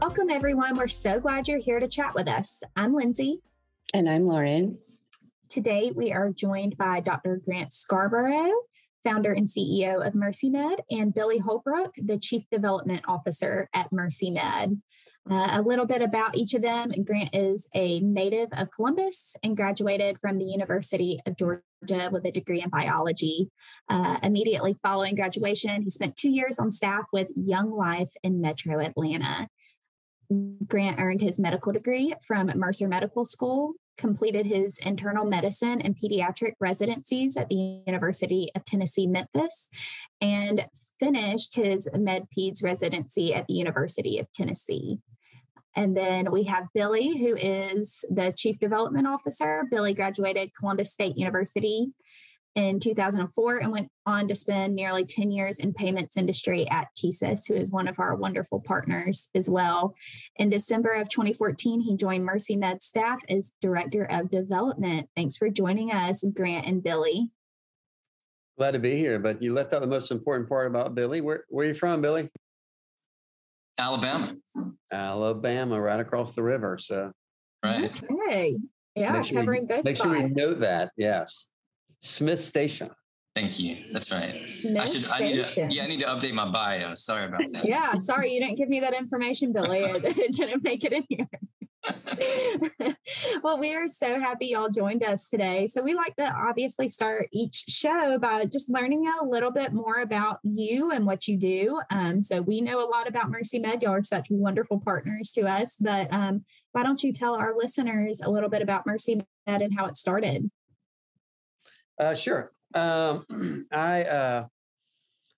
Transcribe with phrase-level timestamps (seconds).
[0.00, 0.76] Welcome, everyone.
[0.76, 2.62] We're so glad you're here to chat with us.
[2.74, 3.42] I'm Lindsay.
[3.92, 4.78] And I'm Lauren.
[5.50, 7.42] Today, we are joined by Dr.
[7.44, 8.52] Grant Scarborough,
[9.04, 14.30] founder and CEO of Mercy Med, and Billy Holbrook, the Chief Development Officer at Mercy
[14.30, 14.80] Med.
[15.30, 16.90] Uh, a little bit about each of them.
[17.04, 22.32] Grant is a native of Columbus and graduated from the University of Georgia with a
[22.32, 23.50] degree in biology.
[23.90, 28.80] Uh, immediately following graduation, he spent two years on staff with Young Life in Metro
[28.80, 29.48] Atlanta.
[30.66, 36.52] Grant earned his medical degree from Mercer Medical School, completed his internal medicine and pediatric
[36.60, 39.68] residencies at the University of Tennessee, Memphis,
[40.20, 40.66] and
[40.98, 44.98] finished his med peds residency at the University of Tennessee.
[45.74, 49.66] And then we have Billy, who is the Chief Development Officer.
[49.70, 51.92] Billy graduated Columbus State University
[52.54, 57.48] in 2004 and went on to spend nearly 10 years in payments industry at TSYS,
[57.48, 59.94] who is one of our wonderful partners as well.
[60.36, 65.08] In December of 2014, he joined Mercy Med staff as Director of Development.
[65.16, 67.30] Thanks for joining us, Grant and Billy.
[68.58, 71.22] Glad to be here, but you left out the most important part about Billy.
[71.22, 72.28] Where, where are you from, Billy?
[73.78, 74.34] Alabama.
[74.92, 76.76] Alabama, right across the river.
[76.78, 77.12] So,
[77.64, 77.90] right.
[78.10, 78.58] Okay.
[78.94, 80.10] Yeah, sure covering we, both Make spots.
[80.10, 80.90] sure we know that.
[80.98, 81.48] Yes.
[82.02, 82.90] Smith Station.
[83.34, 83.76] Thank you.
[83.92, 84.34] That's right.
[84.64, 85.10] No I should.
[85.10, 85.44] I need to.
[85.44, 85.70] station.
[85.70, 86.92] Yeah, I need to update my bio.
[86.94, 87.64] Sorry about that.
[87.64, 89.78] Yeah, sorry you didn't give me that information, Billy.
[89.78, 91.28] It, it didn't make it in here.
[93.42, 95.66] well, we are so happy y'all joined us today.
[95.66, 100.02] So, we like to obviously start each show by just learning a little bit more
[100.02, 101.80] about you and what you do.
[101.90, 103.82] Um, so, we know a lot about Mercy Med.
[103.82, 105.76] Y'all are such wonderful partners to us.
[105.80, 109.74] But um, why don't you tell our listeners a little bit about Mercy Med and
[109.74, 110.50] how it started?
[111.98, 112.52] Uh, sure.
[112.74, 114.46] Um, I uh,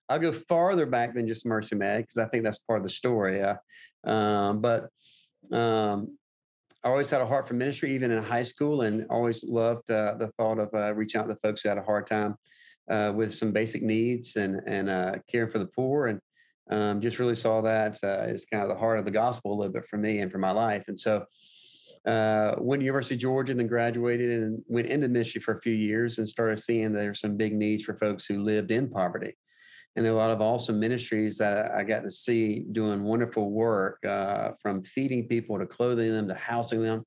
[0.09, 2.89] I'll go farther back than just Mercy Med because I think that's part of the
[2.89, 3.41] story.
[3.41, 4.89] Uh, um, but
[5.51, 6.17] um,
[6.83, 10.15] I always had a heart for ministry, even in high school, and always loved uh,
[10.15, 12.35] the thought of uh, reaching out to folks who had a hard time
[12.89, 16.19] uh, with some basic needs and and caring for the poor, and
[16.69, 19.73] um, just really saw that as kind of the heart of the gospel a little
[19.73, 20.87] bit for me and for my life.
[20.87, 21.25] And so,
[22.05, 25.61] uh, went to University of Georgia, and then graduated and went into ministry for a
[25.61, 29.35] few years, and started seeing there's some big needs for folks who lived in poverty
[29.95, 33.49] and there are a lot of awesome ministries that I got to see doing wonderful
[33.49, 37.05] work uh, from feeding people to clothing them to housing them.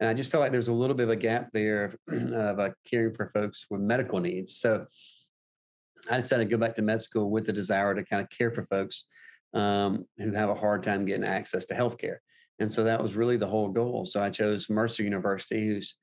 [0.00, 1.96] And I just felt like there's a little bit of a gap there of,
[2.32, 4.56] of uh, caring for folks with medical needs.
[4.56, 4.86] So
[6.10, 8.50] I decided to go back to med school with the desire to kind of care
[8.50, 9.04] for folks
[9.54, 12.16] um, who have a hard time getting access to healthcare.
[12.60, 14.04] And so that was really the whole goal.
[14.04, 15.94] So I chose Mercer University, who's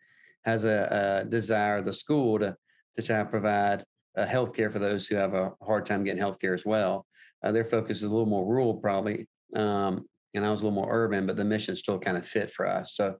[0.45, 2.55] has a, a desire, the school, to
[2.95, 3.83] to try to provide
[4.17, 7.05] uh, healthcare for those who have a hard time getting healthcare as well.
[7.43, 10.81] Uh, their focus is a little more rural, probably, um, and I was a little
[10.81, 12.95] more urban, but the mission still kind of fit for us.
[12.95, 13.15] So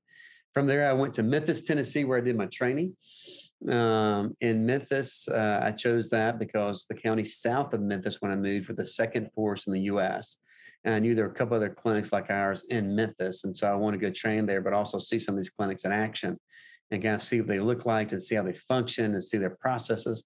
[0.53, 2.95] from there, I went to Memphis, Tennessee, where I did my training.
[3.69, 8.35] Um, in Memphis, uh, I chose that because the county south of Memphis, when I
[8.35, 10.37] moved, were the second poorest in the U.S.
[10.85, 13.69] And I knew there were a couple other clinics like ours in Memphis, and so
[13.69, 16.39] I wanted to go train there, but also see some of these clinics in action
[16.91, 19.37] and kind of see what they look like and see how they function and see
[19.37, 20.23] their processes.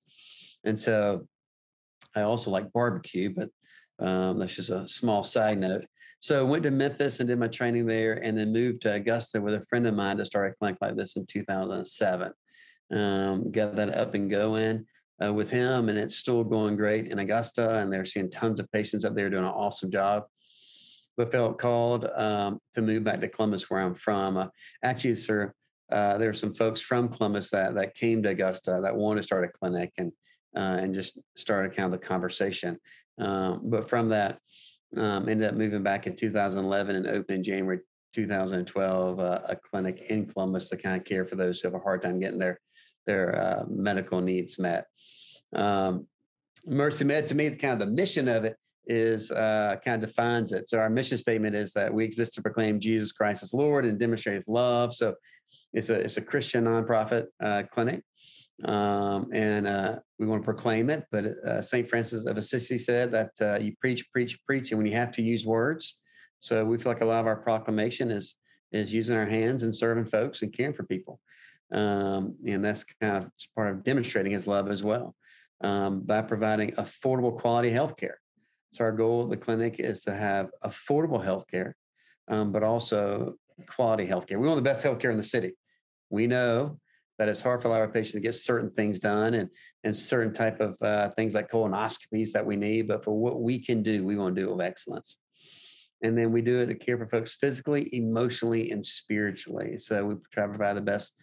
[0.65, 1.25] And so
[2.15, 3.49] I also like barbecue, but
[4.05, 5.85] um, that's just a small side note.
[6.21, 9.39] So I went to Memphis and did my training there and then moved to Augusta
[9.39, 12.31] with a friend of mine to start a clinic like this in 2007.
[12.91, 14.85] Um, got that up and going
[15.23, 18.69] uh, with him and it's still going great in Augusta and they're seeing tons of
[18.71, 20.23] patients up there doing an awesome job.
[21.19, 24.37] But felt called um, to move back to Columbus where I'm from.
[24.37, 24.47] Uh,
[24.85, 25.53] actually, sir,
[25.91, 29.23] uh, there were some folks from Columbus that that came to Augusta that wanted to
[29.23, 30.13] start a clinic and
[30.55, 32.77] uh, and just started kind of the conversation.
[33.17, 34.39] Um, but from that,
[34.95, 37.79] um, ended up moving back in 2011 and opening January
[38.13, 41.83] 2012 uh, a clinic in Columbus to kind of care for those who have a
[41.83, 42.61] hard time getting their
[43.05, 44.85] their uh, medical needs met.
[45.53, 46.07] Um,
[46.65, 48.55] Mercy Med, to me, kind of the mission of it
[48.89, 50.67] is uh, kind of defines it.
[50.67, 53.99] So our mission statement is that we exist to proclaim Jesus Christ as Lord and
[53.99, 54.95] demonstrate His love.
[54.95, 55.13] So
[55.73, 58.01] it's a it's a Christian nonprofit uh, clinic,
[58.65, 61.05] um, and uh, we want to proclaim it.
[61.11, 64.87] But uh, Saint Francis of Assisi said that uh, you preach, preach, preach, and when
[64.87, 65.99] you have to use words,
[66.39, 68.35] so we feel like a lot of our proclamation is
[68.71, 71.19] is using our hands and serving folks and caring for people,
[71.71, 75.15] um, and that's kind of part of demonstrating His love as well
[75.63, 78.17] um, by providing affordable quality health care.
[78.71, 81.75] So our goal at the clinic is to have affordable health care,
[82.27, 83.35] um, but also
[83.67, 84.39] quality health care.
[84.39, 85.53] We want the best health care in the city.
[86.09, 86.79] We know
[87.17, 89.49] that it's hard for a lot of our patients to get certain things done and,
[89.83, 92.87] and certain type of uh, things like colonoscopies that we need.
[92.87, 95.17] But for what we can do, we want to do it with excellence.
[96.01, 99.77] And then we do it to care for folks physically, emotionally, and spiritually.
[99.77, 101.13] So we try to provide the best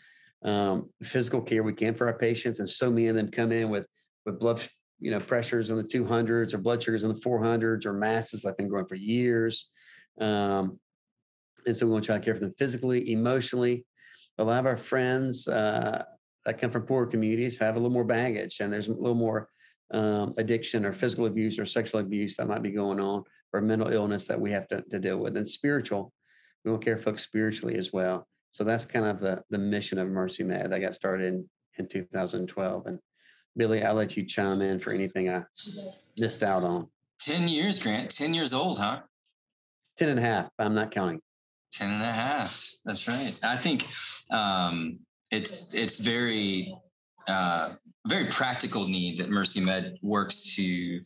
[0.45, 2.61] um, physical care we can for our patients.
[2.61, 3.87] And so many of them come in with
[4.27, 4.61] with blood,
[5.01, 8.51] you know, pressures in the 200s or blood sugars in the 400s or masses that
[8.51, 9.71] have been growing for years.
[10.21, 10.79] Um,
[11.67, 13.85] and so we want to try to care for them physically, emotionally.
[14.39, 16.05] A lot of our friends uh,
[16.45, 19.49] that come from poor communities have a little more baggage, and there's a little more
[19.93, 23.93] um, addiction or physical abuse or sexual abuse that might be going on, or mental
[23.93, 25.37] illness that we have to, to deal with.
[25.37, 26.13] And spiritual,
[26.65, 28.27] we want to care for folks spiritually as well.
[28.53, 31.89] So that's kind of the the mission of Mercy Med that got started in in
[31.89, 32.87] 2012.
[32.87, 32.99] And
[33.57, 35.45] Billy, I'll let you chime in for anything I
[36.19, 36.89] missed out on.
[37.21, 38.11] 10 years, Grant.
[38.11, 39.01] 10 years old, huh?
[39.97, 40.51] 10 and a half.
[40.59, 41.21] I'm not counting.
[41.73, 42.63] 10 and a half.
[42.85, 43.35] That's right.
[43.43, 43.87] I think
[44.31, 44.99] um,
[45.31, 46.73] it's it's very
[47.29, 47.75] uh,
[48.07, 51.01] very practical need that Mercy Med works to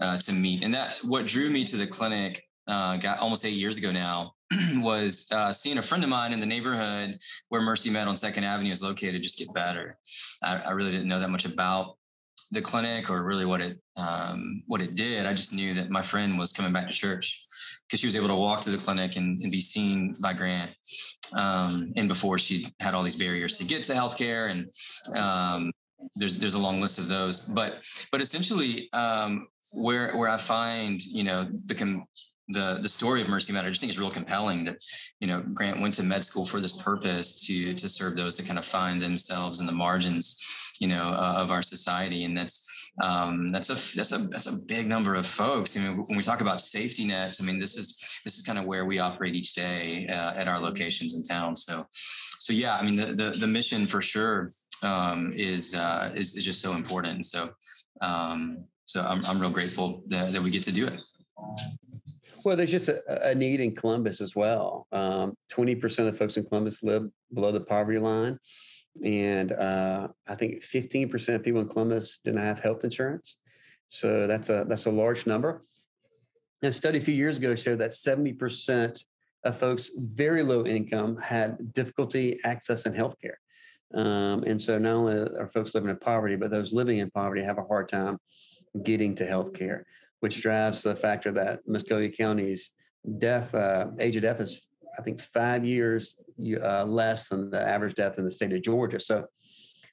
[0.00, 3.54] uh, to meet, and that what drew me to the clinic uh, got almost eight
[3.54, 4.32] years ago now
[4.76, 7.18] was uh, seeing a friend of mine in the neighborhood
[7.48, 9.98] where Mercy Med on Second Avenue is located just get better.
[10.42, 11.96] I, I really didn't know that much about
[12.50, 15.26] the clinic or really what it um, what it did.
[15.26, 17.46] I just knew that my friend was coming back to church
[17.86, 20.70] because she was able to walk to the clinic and, and be seen by Grant.
[21.34, 25.72] Um, and before she had all these barriers to get to healthcare, and um,
[26.16, 27.40] there's there's a long list of those.
[27.40, 32.06] But but essentially, um, where where I find you know the com-
[32.48, 34.78] the the story of Mercy Med, I just think it's real compelling that
[35.20, 38.46] you know Grant went to med school for this purpose to to serve those that
[38.46, 42.92] kind of find themselves in the margins, you know, uh, of our society, and that's
[43.02, 45.76] um, that's a that's a that's a big number of folks.
[45.76, 48.58] I mean, when we talk about safety nets, I mean this is this is kind
[48.58, 51.54] of where we operate each day uh, at our locations in town.
[51.54, 54.48] So, so yeah, I mean the the, the mission for sure
[54.82, 57.26] um, is, uh, is is just so important.
[57.26, 57.50] So,
[58.00, 61.00] um, so I'm I'm real grateful that, that we get to do it.
[62.44, 64.86] Well, there's just a, a need in Columbus as well.
[64.92, 68.38] Um, 20% of the folks in Columbus live below the poverty line.
[69.04, 73.36] And uh, I think 15% of people in Columbus didn't have health insurance.
[73.88, 75.62] So that's a that's a large number.
[76.62, 79.02] And a study a few years ago showed that 70%
[79.44, 83.36] of folks very low income had difficulty accessing healthcare.
[83.94, 87.42] Um, and so not only are folks living in poverty, but those living in poverty
[87.42, 88.18] have a hard time
[88.82, 89.84] getting to healthcare
[90.20, 92.72] which drives the factor that Muscogee County's
[93.18, 94.66] death uh, age of death is,
[94.98, 96.16] I think, five years
[96.62, 99.00] uh, less than the average death in the state of Georgia.
[99.00, 99.26] So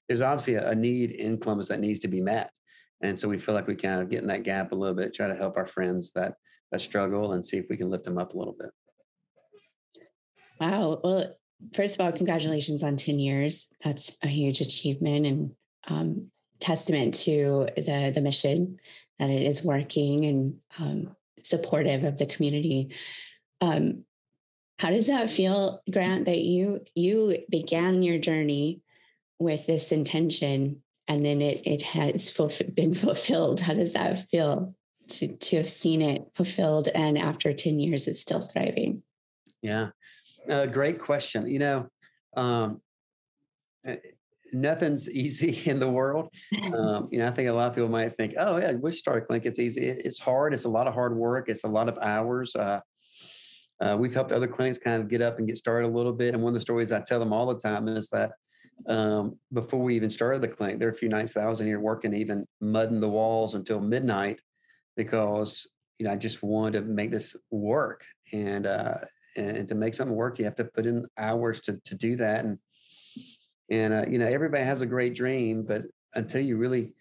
[0.08, 2.52] there's obviously a, a, need in Columbus that needs to be met,
[3.02, 5.14] and so we feel like we kind of get in that gap a little bit,
[5.14, 6.36] try to help our friends that
[6.72, 8.70] that struggle, and see if we can lift them up a little bit.
[10.60, 11.00] Wow.
[11.04, 11.36] Well,
[11.74, 13.68] first of all, congratulations on 10 years.
[13.84, 15.52] That's a huge achievement and
[15.88, 18.80] um, testament to the the mission
[19.20, 22.90] that it is working and um, supportive of the community.
[23.62, 24.04] Um,
[24.78, 26.26] how does that feel, Grant?
[26.26, 28.82] That you you began your journey
[29.40, 33.60] with this intention, and then it it has fulf- been fulfilled.
[33.62, 34.76] How does that feel
[35.10, 39.02] to to have seen it fulfilled, and after ten years, it's still thriving?
[39.62, 39.90] Yeah,
[40.50, 41.48] uh, great question.
[41.48, 41.90] You know,
[42.36, 42.82] um,
[43.86, 43.96] eh,
[44.54, 46.30] nothing's easy in the world.
[46.76, 49.24] Um, you know, I think a lot of people might think, "Oh, yeah, we start
[49.24, 49.46] a clinic.
[49.46, 49.86] It's easy.
[49.86, 50.54] It's hard.
[50.54, 51.48] It's a lot of hard work.
[51.48, 52.82] It's a lot of hours." Uh,
[53.82, 56.34] uh, we've helped other clinics kind of get up and get started a little bit.
[56.34, 58.32] And one of the stories I tell them all the time is that
[58.88, 61.62] um, before we even started the clinic, there were a few nights that I was
[61.62, 64.42] in here working, even mudding the walls until midnight,
[64.98, 65.68] because
[66.00, 68.06] you know I just wanted to make this work.
[68.34, 68.96] And uh,
[69.38, 72.46] and to make something work, you have to put in hours to to do that.
[72.46, 72.58] And
[73.70, 76.94] and uh, you know, everybody has a great dream, but until you really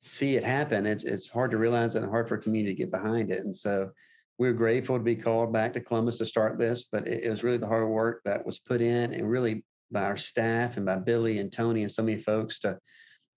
[0.00, 2.90] see it happen, it's it's hard to realize and hard for a community to get
[2.90, 3.44] behind it.
[3.44, 3.90] And so
[4.38, 7.42] we're grateful to be called back to Columbus to start this, but it, it was
[7.42, 10.96] really the hard work that was put in and really by our staff and by
[10.96, 12.78] Billy and Tony and so many folks to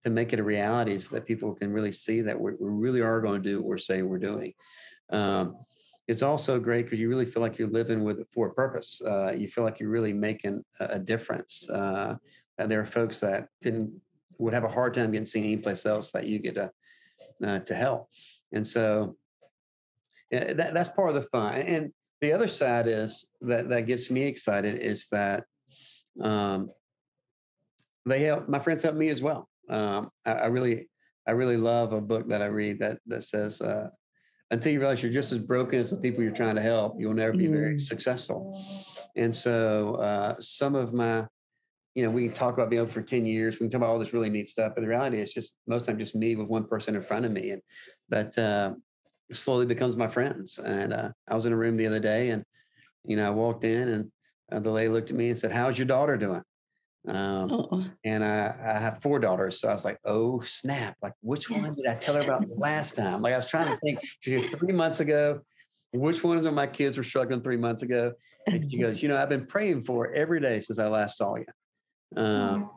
[0.04, 3.20] to make it a reality so that people can really see that we really are
[3.20, 4.54] going to do what we're saying we're doing.
[5.12, 5.58] Um,
[6.08, 9.02] it's also great because you really feel like you're living with for a purpose.
[9.06, 11.70] Uh, you feel like you're really making a difference.
[11.70, 12.16] Uh,
[12.60, 14.02] uh, there are folks that can
[14.38, 16.72] would have a hard time getting seen anyplace else that you get to
[17.46, 18.10] uh, to help,
[18.52, 19.16] and so
[20.32, 21.56] yeah, that, that's part of the fun.
[21.56, 25.46] And the other side is that that gets me excited is that
[26.22, 26.70] um,
[28.06, 29.48] they help my friends help me as well.
[29.70, 30.90] Um, I, I, really
[31.28, 33.62] I really love a book that I read that that says.
[33.62, 33.90] Uh,
[34.52, 37.14] until you realize you're just as broken as the people you're trying to help, you'll
[37.14, 37.82] never be very mm.
[37.82, 38.60] successful.
[39.16, 41.28] And so, uh, some of my
[41.96, 43.56] you know, we can talk about being open for 10 years.
[43.56, 45.82] We can talk about all this really neat stuff, but the reality is just most
[45.82, 47.52] of the time just me with one person in front of me.
[47.52, 47.62] And
[48.10, 48.74] but uh,
[49.32, 50.60] slowly becomes my friends.
[50.60, 52.44] And uh, I was in a room the other day, and
[53.06, 54.12] you know, I walked in, and
[54.52, 56.44] uh, the lady looked at me and said, "How's your daughter doing?"
[57.08, 57.86] Um, oh.
[58.04, 60.96] And I, I have four daughters, so I was like, "Oh snap!
[61.02, 63.78] Like, which one did I tell her about last time?" Like, I was trying to
[63.78, 64.00] think.
[64.24, 65.42] Three months ago,
[65.92, 68.14] which ones of my kids were struggling three months ago?
[68.48, 71.36] And she goes, "You know, I've been praying for every day since I last saw
[71.36, 71.46] you."
[72.16, 72.70] Um,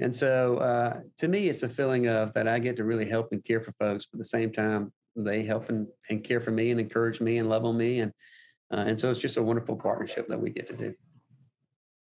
[0.00, 3.32] and so, uh, to me, it's a feeling of that I get to really help
[3.32, 6.50] and care for folks, but at the same time, they help and, and care for
[6.50, 8.12] me and encourage me and love on me, and
[8.72, 10.94] uh, and so it's just a wonderful partnership that we get to do.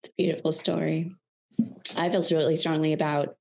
[0.04, 1.14] It's a beautiful story.
[1.96, 3.36] I feel really strongly about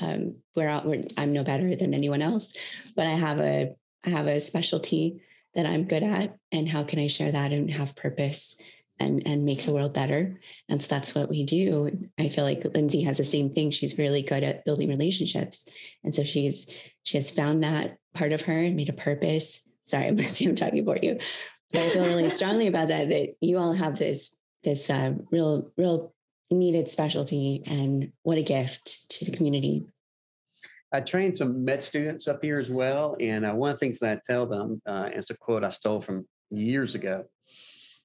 [0.00, 0.68] um, where
[1.16, 2.54] I'm no better than anyone else,
[2.94, 5.20] but I have a I have a specialty
[5.54, 8.56] that I'm good at, and how can I share that and have purpose
[8.98, 10.38] and and make the world better?
[10.68, 12.08] And so that's what we do.
[12.18, 13.70] I feel like Lindsay has the same thing.
[13.70, 15.68] She's really good at building relationships,
[16.04, 16.66] and so she's
[17.02, 19.60] she has found that part of her and made a purpose.
[19.84, 21.18] Sorry, I'm, I'm talking for you,
[21.72, 23.08] but I feel really strongly about that.
[23.08, 26.14] That you all have this this uh, real real
[26.50, 29.84] needed specialty and what a gift to the community.
[30.92, 33.16] I trained some med students up here as well.
[33.20, 35.68] And uh, one of the things that I tell them, uh, it's a quote I
[35.68, 37.24] stole from years ago,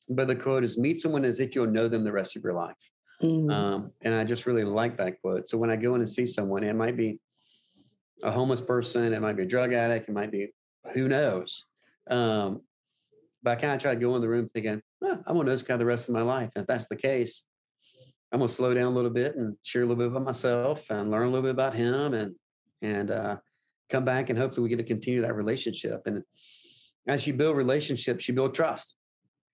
[0.09, 2.53] but the quote is meet someone as if you'll know them the rest of your
[2.53, 2.75] life.
[3.21, 3.53] Mm.
[3.53, 5.47] Um, and I just really like that quote.
[5.47, 7.19] So when I go in and see someone, it might be
[8.23, 10.53] a homeless person, it might be a drug addict, it might be
[10.93, 11.65] who knows.
[12.09, 12.61] Um,
[13.43, 15.45] but I kind of try to go in the room thinking, oh, I'm going to
[15.45, 16.51] know this guy the rest of my life.
[16.55, 17.43] And if that's the case,
[18.31, 20.89] I'm going to slow down a little bit and share a little bit about myself
[20.89, 22.35] and learn a little bit about him and
[22.81, 23.35] and uh,
[23.91, 26.01] come back and hopefully we get to continue that relationship.
[26.05, 26.23] And
[27.07, 28.95] as you build relationships, you build trust.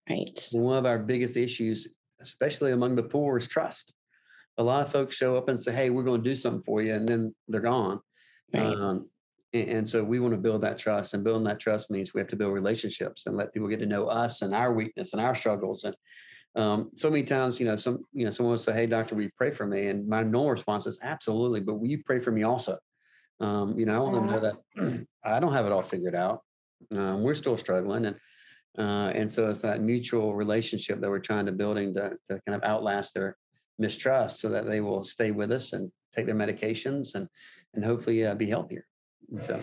[0.09, 0.47] Right.
[0.51, 1.87] One of our biggest issues,
[2.21, 3.93] especially among the poor, is trust.
[4.57, 6.81] A lot of folks show up and say, "Hey, we're going to do something for
[6.81, 7.99] you," and then they're gone.
[8.53, 8.65] Right.
[8.65, 9.09] Um,
[9.53, 12.21] and, and so we want to build that trust, and building that trust means we
[12.21, 15.21] have to build relationships and let people get to know us and our weakness and
[15.21, 15.95] our struggles and
[16.57, 19.23] um, so many times, you know, some, you know, someone will say, Hey, doctor, will
[19.23, 19.87] you pray for me?
[19.87, 22.79] And my normal response is absolutely, but will you pray for me also?
[23.39, 26.15] Um, you know, I want them to know that I don't have it all figured
[26.15, 26.41] out.
[26.91, 28.07] Um, we're still struggling.
[28.07, 28.15] And,
[28.77, 32.55] uh, and so it's that mutual relationship that we're trying to building to, to kind
[32.55, 33.35] of outlast their
[33.79, 37.27] mistrust so that they will stay with us and take their medications and,
[37.73, 38.85] and hopefully uh, be healthier.
[39.41, 39.59] so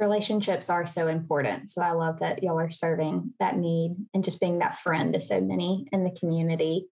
[0.00, 1.70] relationships are so important.
[1.70, 5.20] So I love that y'all are serving that need and just being that friend to
[5.20, 6.88] so many in the community.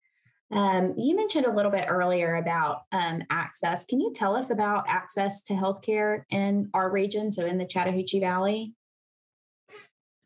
[0.51, 3.85] Um, you mentioned a little bit earlier about um, access.
[3.85, 8.19] Can you tell us about access to healthcare in our region, so in the Chattahoochee
[8.19, 8.73] Valley?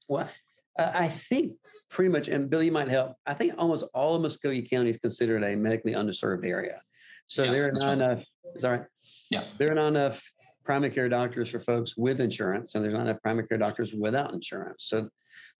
[0.07, 0.29] Well,
[0.77, 1.53] uh, I think
[1.89, 3.15] pretty much, and Billy might help.
[3.25, 6.81] I think almost all of Muscogee County is considered a medically underserved area.
[7.27, 7.93] So yeah, there are not right.
[7.93, 8.25] enough.
[8.59, 8.79] Sorry.
[9.29, 9.43] Yeah.
[9.57, 10.23] There are not enough
[10.63, 14.33] primary care doctors for folks with insurance, and there's not enough primary care doctors without
[14.33, 14.85] insurance.
[14.87, 15.09] So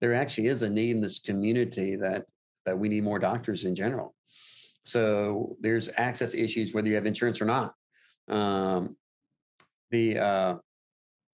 [0.02, 2.26] there actually is a need in this community that
[2.66, 4.16] that we need more doctors in general.
[4.86, 7.74] So there's access issues whether you have insurance or not.
[8.30, 8.96] Um,
[9.92, 10.56] the uh,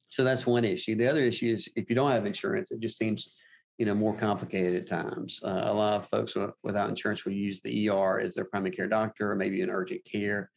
[0.09, 0.95] so that's one issue.
[0.95, 3.35] The other issue is if you don't have insurance, it just seems
[3.79, 5.41] you know more complicated at times.
[5.43, 8.89] Uh, a lot of folks without insurance will use the ER as their primary care
[8.89, 10.51] doctor, or maybe an urgent care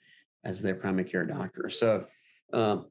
[0.45, 1.71] as their primary care doctor.
[1.71, 2.05] So
[2.53, 2.87] um,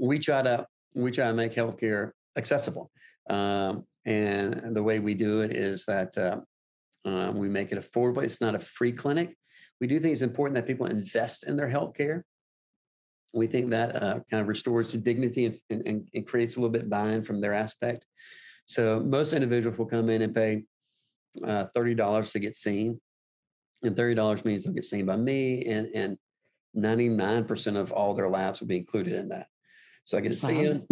[0.00, 2.92] we try to we try to make healthcare accessible,
[3.28, 6.38] um, and the way we do it is that uh,
[7.04, 8.22] um, we make it affordable.
[8.22, 9.36] It's not a free clinic.
[9.80, 12.22] We do think it's important that people invest in their healthcare.
[13.34, 16.72] We think that uh, kind of restores the dignity and, and, and creates a little
[16.72, 18.04] bit buy-in from their aspect.
[18.68, 20.64] So most individuals will come in and pay
[21.42, 23.00] uh, thirty dollars to get seen,
[23.82, 26.18] and thirty dollars means they'll get seen by me, and and
[26.74, 29.46] ninety nine percent of all their labs will be included in that.
[30.04, 30.86] So I get to see them.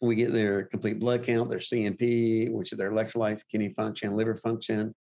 [0.00, 4.36] We get their complete blood count, their CMP, which is their electrolytes, kidney function, liver
[4.36, 4.94] function.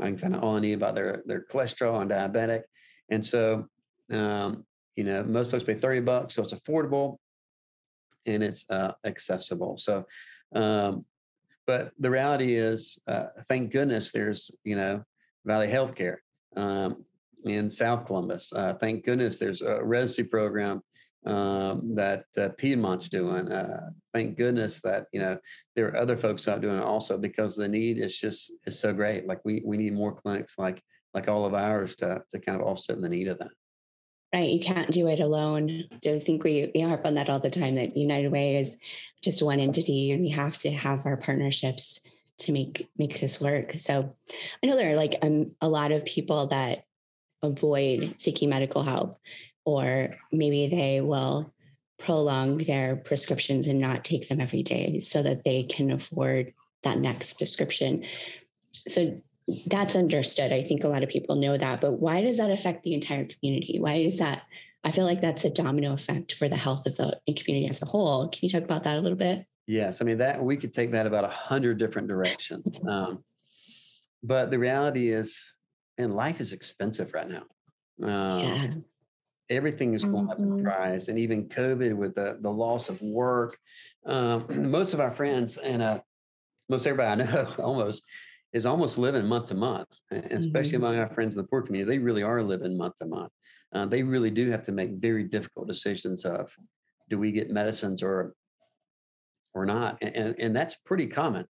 [0.00, 2.62] I can find out all I need about their their cholesterol and diabetic.
[3.10, 3.66] And so,
[4.12, 7.16] um, you know, most folks pay 30 bucks, so it's affordable
[8.26, 9.78] and it's uh, accessible.
[9.78, 10.04] So,
[10.54, 11.04] um,
[11.66, 15.04] but the reality is, uh, thank goodness there's, you know,
[15.44, 16.16] Valley Healthcare
[16.56, 17.04] um,
[17.44, 18.52] in South Columbus.
[18.52, 20.82] Uh, thank goodness there's a residency program
[21.26, 23.50] um, that uh, Piedmont's doing.
[23.50, 25.38] Uh, thank goodness that you know
[25.76, 28.92] there are other folks out doing it also because the need is just is so
[28.92, 29.26] great.
[29.26, 30.82] Like we we need more clinics like
[31.14, 33.50] like all of ours to to kind of offset the need of that.
[34.32, 35.84] Right, you can't do it alone.
[36.04, 37.76] I think we we harp on that all the time.
[37.76, 38.76] That United Way is
[39.22, 41.98] just one entity, and we have to have our partnerships
[42.40, 43.76] to make make this work.
[43.78, 44.14] So,
[44.62, 46.84] I know there are like um, a lot of people that
[47.42, 49.18] avoid seeking medical help
[49.68, 51.52] or maybe they will
[51.98, 56.54] prolong their prescriptions and not take them every day so that they can afford
[56.84, 58.02] that next prescription.
[58.86, 59.20] So
[59.66, 60.52] that's understood.
[60.52, 63.26] I think a lot of people know that, but why does that affect the entire
[63.26, 63.78] community?
[63.78, 64.42] Why is that?
[64.84, 67.86] I feel like that's a domino effect for the health of the community as a
[67.86, 68.28] whole.
[68.28, 69.44] Can you talk about that a little bit?
[69.66, 72.64] Yes, I mean that we could take that about a hundred different directions.
[72.88, 73.24] Um,
[74.22, 75.40] but the reality is,
[75.96, 77.44] and life is expensive right now.
[78.02, 78.74] Um, yeah.
[79.50, 80.64] Everything is going up in mm-hmm.
[80.64, 83.56] price, and even COVID with the the loss of work.
[84.04, 86.00] Um, most of our friends and uh,
[86.68, 88.02] most everybody I know almost
[88.52, 90.84] is almost living month to month, and especially mm-hmm.
[90.84, 93.32] among our friends in the poor community, they really are living month to month.
[93.74, 96.50] Uh, they really do have to make very difficult decisions of
[97.10, 98.34] do we get medicines or
[99.54, 101.44] or not, and and, and that's pretty common.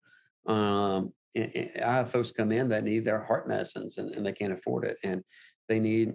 [0.47, 4.52] Um, I have folks come in that need their heart medicines and, and they can't
[4.52, 5.23] afford it, and
[5.69, 6.14] they need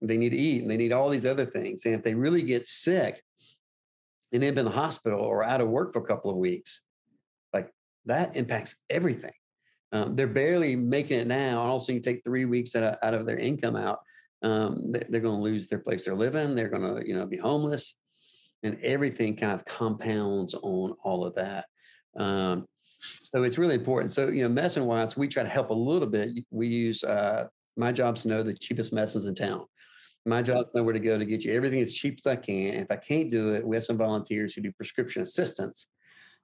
[0.00, 1.86] they need to eat and they need all these other things.
[1.86, 3.22] And if they really get sick
[4.32, 6.82] and they've been in the hospital or out of work for a couple of weeks,
[7.52, 7.70] like
[8.06, 9.32] that impacts everything.
[9.92, 11.62] Um, they're barely making it now.
[11.62, 13.98] And also, you take three weeks out of, out of their income out,
[14.42, 16.54] um, they're going to lose their place they're living.
[16.54, 17.94] They're going to, you know, be homeless,
[18.62, 21.66] and everything kind of compounds on all of that.
[22.16, 22.66] Um,
[23.02, 24.14] so it's really important.
[24.14, 26.30] So you know, medicine wise, we try to help a little bit.
[26.50, 29.66] We use uh, my job's to know the cheapest medicines in town.
[30.24, 32.36] My job is know where to go to get you everything as cheap as I
[32.36, 32.74] can.
[32.74, 35.88] If I can't do it, we have some volunteers who do prescription assistance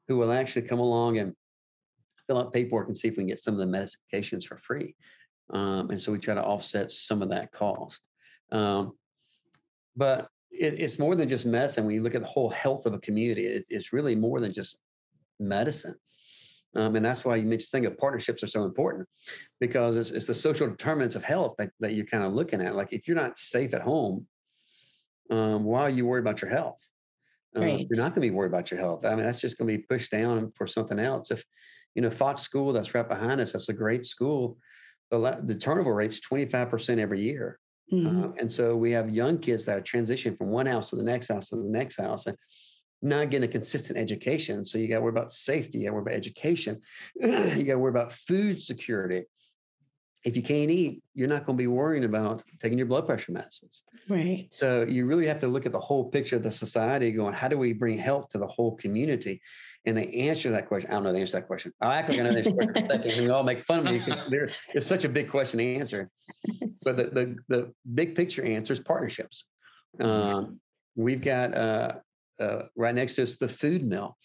[0.08, 1.34] who will actually come along and
[2.28, 4.94] fill out paperwork and see if we can get some of the medications for free.
[5.50, 8.02] Um, and so we try to offset some of that cost.
[8.52, 8.92] Um,
[9.96, 11.86] but it, it's more than just medicine.
[11.86, 14.52] When you look at the whole health of a community, it, it's really more than
[14.52, 14.78] just
[15.40, 15.94] medicine.
[16.76, 19.08] Um, and that's why you mentioned saying partnerships are so important
[19.58, 22.76] because it's, it's the social determinants of health that, that you're kind of looking at.
[22.76, 24.26] Like if you're not safe at home,
[25.30, 26.86] um, why are you worried about your health?
[27.56, 27.86] Uh, right.
[27.88, 29.06] You're not going to be worried about your health.
[29.06, 31.30] I mean, that's just going to be pushed down for something else.
[31.30, 31.42] If,
[31.98, 34.56] you know, Fox School, that's right behind us, that's a great school.
[35.10, 37.58] The, the turnover rate's 25% every year.
[37.92, 38.06] Mm-hmm.
[38.06, 41.02] Um, and so we have young kids that are transitioning from one house to the
[41.02, 42.28] next house to the next house.
[42.28, 42.36] And
[43.02, 44.64] not getting a consistent education.
[44.64, 46.80] So you got to worry about safety, you got to worry about education,
[47.20, 49.24] you got to worry about food security.
[50.24, 53.32] If you can't eat, you're not going to be worrying about taking your blood pressure
[53.32, 53.84] medicines.
[54.08, 54.48] Right.
[54.50, 57.48] So you really have to look at the whole picture of the society going, how
[57.48, 59.40] do we bring health to the whole community?
[59.86, 60.90] And they answer to that question.
[60.90, 61.72] I don't know the answer to that question.
[61.80, 63.80] I'll act like I know the answer for a second and we all make fun
[63.80, 66.10] of me because it's such a big question to answer.
[66.84, 69.44] But the, the, the big picture answer is partnerships.
[70.00, 70.60] Um,
[70.96, 71.92] we've got uh,
[72.40, 74.16] uh, right next to us the food mill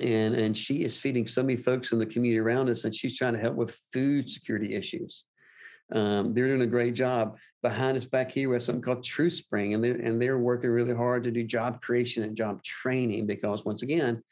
[0.00, 3.16] and and she is feeding so many folks in the community around us and she's
[3.16, 5.24] trying to help with food security issues.
[5.92, 9.30] Um, they're doing a great job behind us back here we have something called true
[9.30, 13.26] spring and they're and they're working really hard to do job creation and job training
[13.26, 14.22] because once again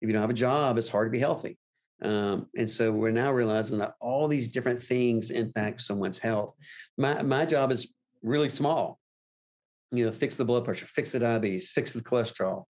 [0.00, 1.56] if you don't have a job it's hard to be healthy.
[2.02, 6.54] Um, and so we're now realizing that all these different things impact someone's health.
[6.98, 8.98] My my job is really small.
[9.92, 12.64] You know, fix the blood pressure, fix the diabetes, fix the cholesterol.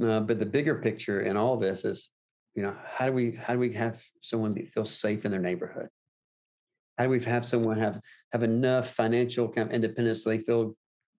[0.00, 2.10] Uh, but the bigger picture in all this is,
[2.54, 5.88] you know, how do we how do we have someone feel safe in their neighborhood?
[6.98, 8.00] How do we have someone have
[8.32, 10.76] have enough financial kind of independence so they feel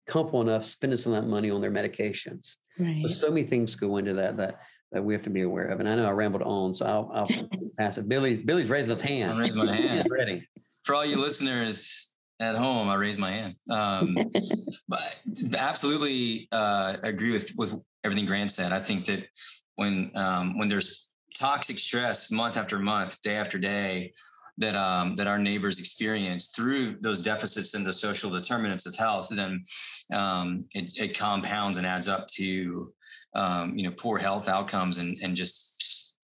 [0.07, 2.55] comfortable enough spending some of that money on their medications?
[2.79, 3.03] Right.
[3.07, 5.79] So, so many things go into that that that we have to be aware of.
[5.79, 7.27] And I know I rambled on, so I'll, I'll
[7.79, 8.07] pass it.
[8.07, 9.31] Billy Billy's raising his hand.
[9.31, 10.07] I'm raising my hand.
[10.09, 10.47] Ready.
[10.83, 13.56] For all you listeners, at home, I raise my hand.
[13.69, 14.15] Um,
[14.88, 15.19] but
[15.58, 18.72] absolutely uh, agree with with everything Grant said.
[18.72, 19.28] I think that
[19.76, 24.13] when um, when there's toxic stress month after month, day after day,
[24.58, 29.30] that um, that our neighbors experience through those deficits in the social determinants of health,
[29.30, 29.63] then
[30.13, 32.93] um, it, it, compounds and adds up to
[33.36, 35.62] um, you know poor health outcomes and and just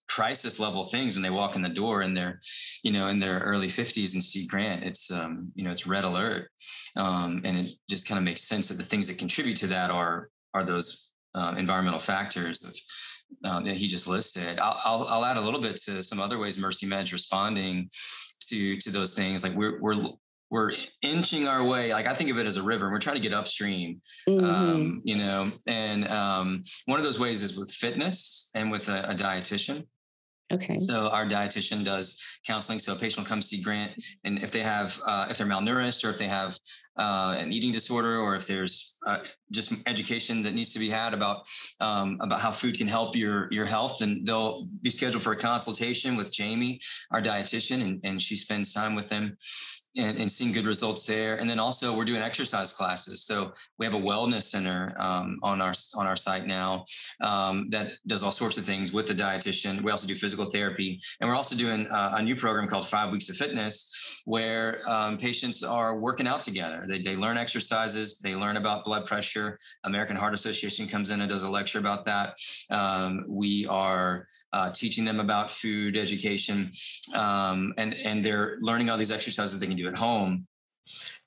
[0.09, 2.41] crisis level things when they walk in the door in their
[2.83, 6.03] you know in their early 50s and see grant it's um you know it's red
[6.03, 6.49] alert
[6.95, 9.91] um and it just kind of makes sense that the things that contribute to that
[9.91, 12.73] are are those uh, environmental factors of
[13.43, 14.57] uh, that he just listed.
[14.59, 17.87] I'll, I'll, I'll add a little bit to some other ways Mercy Med's responding
[18.47, 19.43] to to those things.
[19.43, 19.95] Like we're we're
[20.49, 21.93] we're inching our way.
[21.93, 22.85] Like I think of it as a river.
[22.85, 24.45] And We're trying to get upstream, mm-hmm.
[24.45, 25.51] um, you know.
[25.67, 29.85] And um, one of those ways is with fitness and with a, a dietitian.
[30.51, 30.77] Okay.
[30.79, 32.79] So our dietitian does counseling.
[32.79, 33.91] So a patient will come see Grant,
[34.23, 36.57] and if they have, uh, if they're malnourished or if they have
[36.99, 39.19] uh, an eating disorder or if there's uh,
[39.51, 41.47] just education that needs to be had about
[41.79, 45.37] um, about how food can help your your health, then they'll be scheduled for a
[45.37, 46.79] consultation with Jamie,
[47.11, 49.37] our dietitian, and, and she spends time with them
[49.97, 51.37] and, and seeing good results there.
[51.37, 53.25] And then also we're doing exercise classes.
[53.25, 56.85] So we have a wellness center um, on our on our site now
[57.21, 59.81] um, that does all sorts of things with the dietitian.
[59.81, 63.11] We also do physical therapy, and we're also doing uh, a new program called Five
[63.11, 66.85] Weeks of Fitness, where um, patients are working out together.
[66.89, 69.57] They they learn exercises, they learn about blood pressure.
[69.83, 72.35] American Heart Association comes in and does a lecture about that.
[72.71, 76.69] Um, we are uh, teaching them about food education,
[77.13, 80.47] um, and and they're learning all these exercises they can do at home,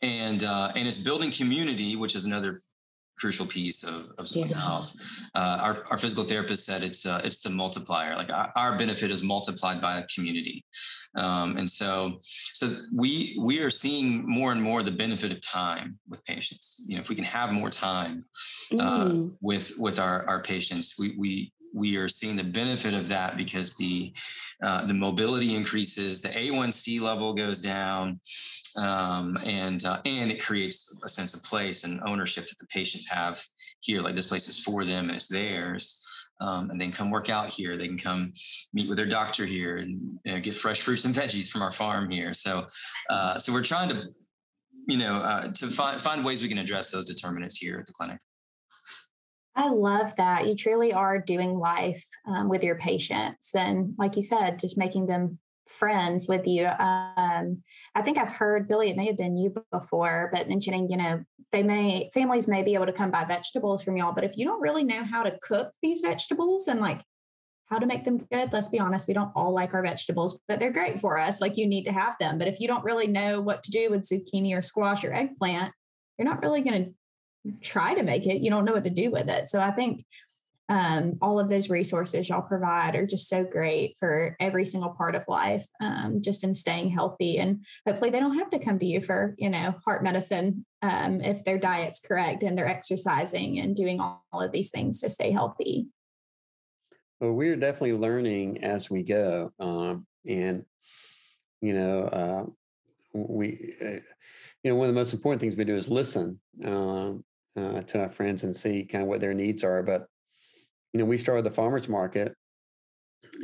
[0.02, 2.62] and uh, and it's building community, which is another
[3.22, 4.46] crucial piece of, of yeah.
[4.58, 4.92] health.
[5.36, 8.16] Uh, our, our physical therapist said it's uh, it's the multiplier.
[8.16, 10.64] Like our, our, benefit is multiplied by the community,
[11.14, 15.96] um, and so so we we are seeing more and more the benefit of time
[16.08, 16.84] with patients.
[16.88, 18.24] You know, if we can have more time
[18.72, 19.36] uh, mm.
[19.40, 23.76] with with our our patients, we we we are seeing the benefit of that because
[23.76, 24.12] the
[24.62, 28.20] uh, the mobility increases, the A1C level goes down,
[28.76, 33.06] um, and uh, and it creates a sense of place and ownership that the patients
[33.08, 33.40] have
[33.80, 34.00] here.
[34.00, 35.98] Like this place is for them and it's theirs.
[36.40, 37.76] Um, and they can come work out here.
[37.76, 38.32] They can come
[38.72, 41.70] meet with their doctor here and you know, get fresh fruits and veggies from our
[41.70, 42.34] farm here.
[42.34, 42.66] So,
[43.10, 44.08] uh, so we're trying to,
[44.88, 47.92] you know, uh, to find find ways we can address those determinants here at the
[47.92, 48.18] clinic.
[49.54, 50.46] I love that.
[50.46, 53.54] You truly are doing life um, with your patients.
[53.54, 55.38] And like you said, just making them
[55.68, 56.66] friends with you.
[56.66, 57.62] Um,
[57.94, 61.22] I think I've heard, Billy, it may have been you before, but mentioning, you know,
[61.52, 64.44] they may, families may be able to come buy vegetables from y'all, but if you
[64.44, 67.02] don't really know how to cook these vegetables and like
[67.66, 70.60] how to make them good, let's be honest, we don't all like our vegetables, but
[70.60, 71.40] they're great for us.
[71.40, 72.38] Like you need to have them.
[72.38, 75.72] But if you don't really know what to do with zucchini or squash or eggplant,
[76.18, 76.94] you're not really going to
[77.62, 79.48] try to make it, you don't know what to do with it.
[79.48, 80.04] So I think
[80.68, 85.14] um, all of those resources y'all provide are just so great for every single part
[85.14, 87.38] of life, um, just in staying healthy.
[87.38, 91.20] And hopefully they don't have to come to you for, you know, heart medicine um,
[91.20, 95.30] if their diet's correct and they're exercising and doing all, of these things to stay
[95.30, 95.88] healthy.
[97.20, 99.52] Well, we're definitely learning as we go.
[99.60, 100.64] Um, and,
[101.60, 102.46] you know, uh,
[103.12, 104.00] we, uh,
[104.62, 106.40] you know, one of the most important things we do is listen.
[106.64, 107.24] Um,
[107.56, 109.82] uh, to our friends and see kind of what their needs are.
[109.82, 110.06] But
[110.92, 112.34] you know, we started the farmers market,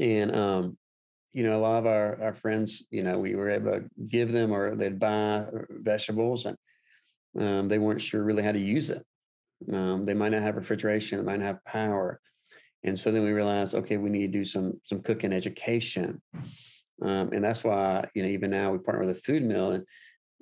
[0.00, 0.78] and um,
[1.32, 4.32] you know, a lot of our our friends, you know, we were able to give
[4.32, 6.56] them or they'd buy uh, vegetables, and
[7.38, 9.04] um, they weren't sure really how to use it.
[9.72, 12.20] Um, they might not have refrigeration, they might not have power,
[12.84, 16.20] and so then we realized, okay, we need to do some some cooking education.
[17.00, 19.84] Um, and that's why you know even now we partner with a food mill and,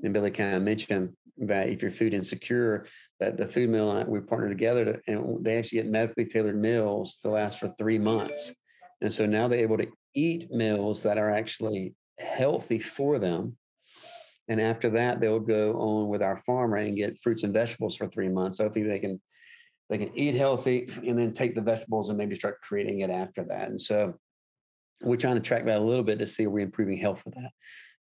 [0.03, 2.87] and Billy kind of mentioned that if you're food insecure,
[3.21, 6.61] that the food mill and we partner together to, and they actually get medically tailored
[6.61, 8.55] meals to last for three months.
[9.01, 13.57] And so now they're able to eat meals that are actually healthy for them.
[14.49, 18.07] And after that, they'll go on with our farmer and get fruits and vegetables for
[18.07, 18.59] three months.
[18.59, 19.21] So think they can
[19.89, 23.45] they can eat healthy and then take the vegetables and maybe start creating it after
[23.45, 23.69] that.
[23.69, 24.15] And so
[25.01, 27.35] we're trying to track that a little bit to see are we improving health with
[27.35, 27.51] that.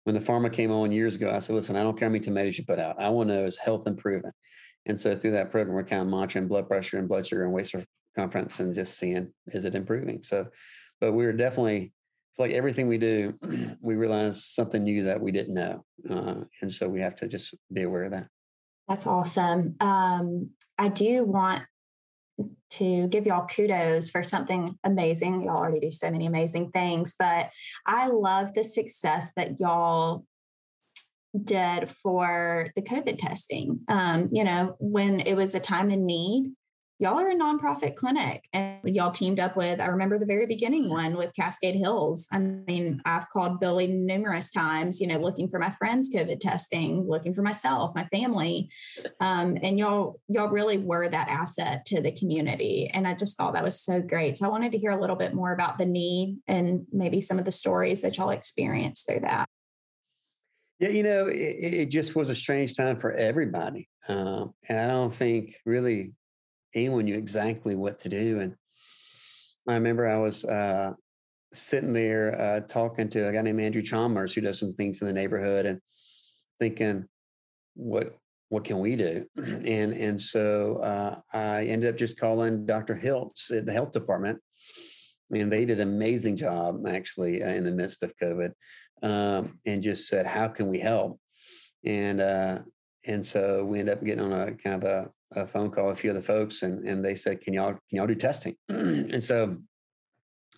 [0.06, 2.24] When the farmer came on years ago, I said, listen, I don't care how many
[2.24, 2.96] tomatoes you put out.
[3.00, 4.32] I want to know is health improving.
[4.86, 7.52] And so through that program, we're kind of monitoring blood pressure and blood sugar and
[7.52, 7.76] waist
[8.16, 10.22] circumference and just seeing is it improving.
[10.24, 10.48] So,
[11.02, 11.92] but we're definitely
[12.38, 13.34] like everything we do,
[13.82, 17.54] we realize something new that we didn't know, uh, and so we have to just
[17.72, 18.28] be aware of that.
[18.88, 19.76] That's awesome.
[19.80, 21.64] Um, I do want
[22.72, 25.44] to give y'all kudos for something amazing.
[25.44, 27.50] Y'all already do so many amazing things, but
[27.86, 30.26] I love the success that y'all
[31.44, 33.82] did for the COVID testing.
[33.88, 36.52] Um, you know, when it was a time in need,
[36.98, 40.90] y'all are a nonprofit clinic and y'all teamed up with, I remember the very beginning
[40.90, 42.26] one with Cascade Hills.
[42.32, 47.06] I mean, I've called Billy numerous times, you know, looking for my friends' COVID testing,
[47.06, 48.70] looking for myself, my family.
[49.20, 52.90] Um, and y'all, y'all really were that asset to the community.
[52.94, 54.38] And I just thought that was so great.
[54.38, 57.40] So I wanted to hear a little bit more about the need and maybe some
[57.40, 59.50] of the stories that y'all experienced through that.
[60.80, 64.88] Yeah, you know, it, it, just was a strange time for everybody, um, and I
[64.88, 66.12] don't think really
[66.76, 68.40] anyone knew exactly what to do.
[68.42, 68.56] And
[69.68, 70.94] I remember I was uh,
[71.54, 75.08] sitting there uh, talking to a guy named Andrew Chalmers who does some things in
[75.08, 75.80] the neighborhood, and
[76.60, 77.06] thinking,
[77.74, 78.18] what
[78.50, 79.26] what can we do?
[79.38, 82.96] And and so uh, I ended up just calling Dr.
[82.96, 84.40] Hiltz at the health department,
[85.32, 88.52] and they did an amazing job actually uh, in the midst of COVID
[89.02, 91.20] um, and just said, "How can we help?"
[91.84, 92.60] And uh,
[93.06, 95.98] and so we ended up getting on a kind of a, a phone call with
[95.98, 98.56] a few of the folks, and and they said, "Can y'all can y'all do testing?"
[98.70, 99.58] and so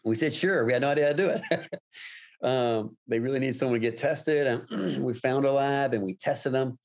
[0.03, 1.79] we said, "Sure." We had no idea how to do it.
[2.47, 6.15] um, they really need someone to get tested, and we found a lab and we
[6.15, 6.77] tested them.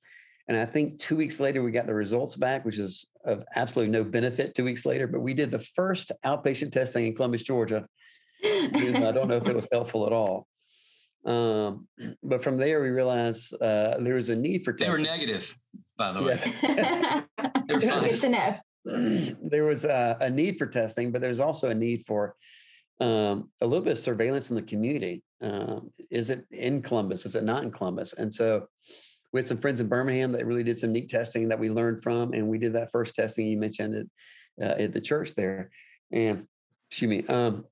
[0.48, 3.92] And I think two weeks later, we got the results back, which is of absolutely
[3.92, 5.06] no benefit two weeks later.
[5.06, 7.86] But we did the first outpatient testing in Columbus, Georgia.
[8.44, 10.48] I don't know if it was helpful at all.
[11.24, 11.86] Um,
[12.22, 15.04] but from there, we realized uh, there was a need for testing.
[15.04, 15.54] They were negative,
[15.96, 16.36] by the way.
[16.36, 17.24] Yes.
[17.66, 18.10] They're fine.
[18.10, 18.56] Good to know.
[19.42, 22.34] There was a, a, need for testing, but there's also a need for
[23.00, 25.22] um, a little bit of surveillance in the community.
[25.40, 27.24] Um, is it in Columbus?
[27.24, 28.12] Is it not in Columbus?
[28.12, 28.66] And so
[29.32, 32.02] we had some friends in Birmingham that really did some neat testing that we learned
[32.02, 34.08] from, and we did that first testing you mentioned
[34.60, 35.70] at, uh, at the church there.
[36.10, 36.46] And
[36.90, 37.64] excuse me, um,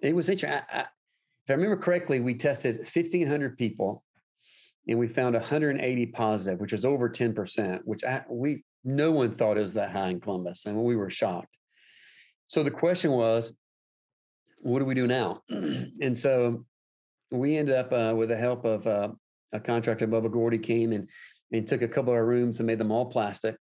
[0.00, 0.60] it was interesting.
[0.70, 4.02] I, I, if I remember correctly, we tested 1,500 people,
[4.88, 9.56] and we found 180 positive, which was over 10%, which I, we no one thought
[9.56, 11.56] was that high in Columbus, and we were shocked.
[12.46, 13.52] So the question was,
[14.62, 15.42] what do we do now?
[15.50, 16.64] and so
[17.32, 19.08] we ended up uh, with the help of uh,
[19.52, 21.08] a contractor, Bubba Gordy, came and
[21.52, 23.56] and took a couple of our rooms and made them all plastic.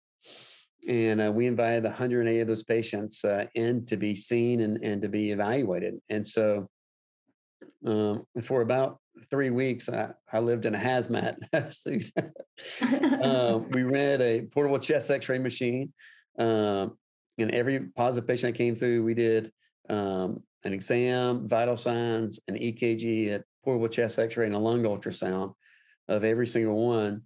[0.88, 5.01] And uh, we invited 180 of those patients uh, in to be seen and, and
[5.01, 5.95] to be evaluated.
[6.09, 6.67] And so
[7.86, 8.99] um, for about
[9.30, 11.38] three weeks, I, I lived in a hazmat
[11.73, 12.12] suit.
[13.23, 15.93] um, we rented a portable chest x-ray machine.
[16.38, 16.97] Um,
[17.38, 19.52] and every positive patient that came through, we did
[19.89, 25.54] um, an exam, vital signs, an EKG, a portable chest x-ray, and a lung ultrasound
[26.08, 27.23] of every single one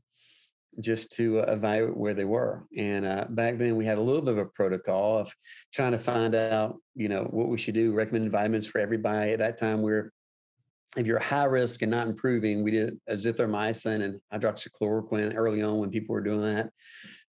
[0.79, 2.65] just to uh, evaluate where they were.
[2.77, 5.33] And uh, back then we had a little bit of a protocol of
[5.73, 9.31] trying to find out, you know, what we should do, recommended vitamins for everybody.
[9.31, 10.11] At that time, we're
[10.95, 15.89] if you're high risk and not improving, we did azithromycin and hydroxychloroquine early on when
[15.89, 16.69] people were doing that.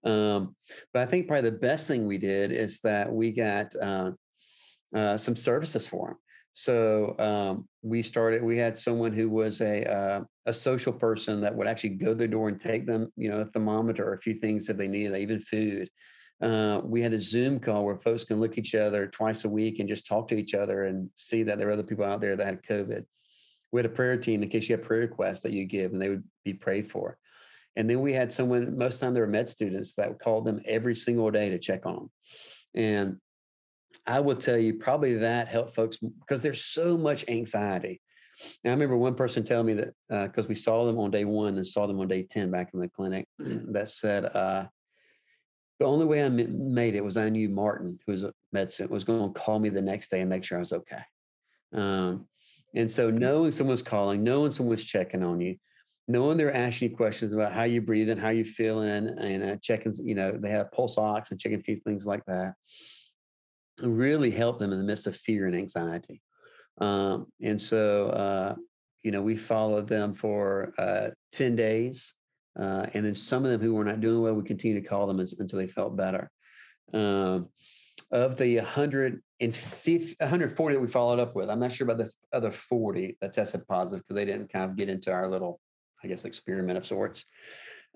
[0.09, 0.55] Um,
[0.93, 4.11] but I think probably the best thing we did is that we got uh,
[4.93, 6.17] uh, some services for them.
[6.53, 8.41] So um, we started.
[8.41, 12.15] We had someone who was a uh, a social person that would actually go to
[12.15, 15.17] the door and take them, you know, a thermometer, a few things that they needed,
[15.17, 15.89] even food.
[16.41, 19.79] Uh, we had a Zoom call where folks can look each other twice a week
[19.79, 22.35] and just talk to each other and see that there are other people out there
[22.35, 23.03] that had COVID.
[23.75, 26.01] We had a prayer team in case you have prayer requests that you give and
[26.01, 27.17] they would be prayed for.
[27.75, 30.45] And then we had someone, most of the time they were med students that called
[30.45, 32.09] them every single day to check on them.
[32.73, 33.17] And
[34.07, 38.01] I will tell you, probably that helped folks because there's so much anxiety.
[38.63, 41.25] Now, I remember one person telling me that because uh, we saw them on day
[41.25, 44.67] one and saw them on day 10 back in the clinic, that said, uh,
[45.81, 48.91] the only way I made it was I knew Martin, who was a med student,
[48.91, 51.01] was going to call me the next day and make sure I was okay.
[51.73, 52.25] Um,
[52.75, 55.55] and so knowing someone's calling, knowing someone's checking on you,
[56.07, 59.55] knowing they're asking you questions about how you breathe and how you feeling and uh,
[59.61, 62.53] checking, you know, they have pulse ox and checking a few things like that
[63.81, 66.21] really help them in the midst of fear and anxiety.
[66.79, 68.55] Um, and so, uh,
[69.03, 72.13] you know, we followed them for uh, 10 days.
[72.57, 75.07] Uh, and then some of them who were not doing well, we continued to call
[75.07, 76.29] them until they felt better.
[76.93, 77.49] Um,
[78.11, 78.57] of the
[79.39, 83.33] 150, 140 that we followed up with, I'm not sure about the other 40 that
[83.33, 85.59] tested positive because they didn't kind of get into our little,
[86.03, 87.25] I guess, experiment of sorts.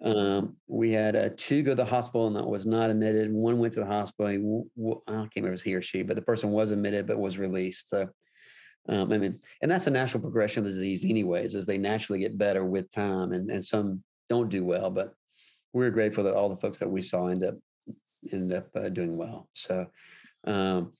[0.01, 3.31] Um, we had uh, two go to the hospital and that was not admitted.
[3.31, 4.27] One went to the hospital.
[4.27, 4.37] He,
[5.07, 7.19] I can't remember if it was he or she, but the person was admitted but
[7.19, 7.89] was released.
[7.89, 8.09] So,
[8.87, 12.19] um, I mean, and that's a natural progression of the disease, anyways, as they naturally
[12.19, 14.89] get better with time, and and some don't do well.
[14.89, 15.13] But
[15.73, 17.55] we're grateful that all the folks that we saw end up
[18.31, 19.49] end up uh, doing well.
[19.53, 19.87] So,
[20.45, 20.93] um,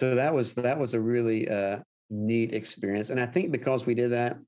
[0.00, 1.78] so that was that was a really uh,
[2.10, 4.38] neat experience, and I think because we did that,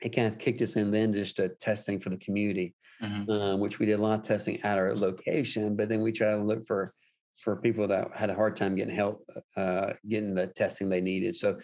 [0.00, 3.30] it kind of kicked us in then just to testing for the community mm-hmm.
[3.30, 5.76] um, which we did a lot of testing at our location.
[5.76, 6.92] But then we tried to look for
[7.40, 11.34] for people that had a hard time getting help, uh, getting the testing they needed.
[11.34, 11.58] So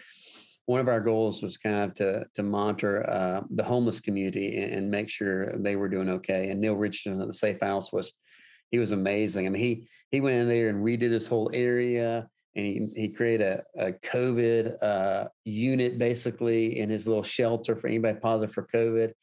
[0.65, 4.73] one of our goals was kind of to to monitor uh, the homeless community and,
[4.73, 6.49] and, make sure they were doing okay.
[6.49, 8.13] And Neil Richardson at the Safe House was
[8.69, 9.45] he was amazing.
[9.45, 12.27] I mean, he he went in there and redid this whole area.
[12.55, 17.87] And he, he created a, a COVID uh, unit basically in his little shelter for
[17.87, 19.13] anybody positive for COVID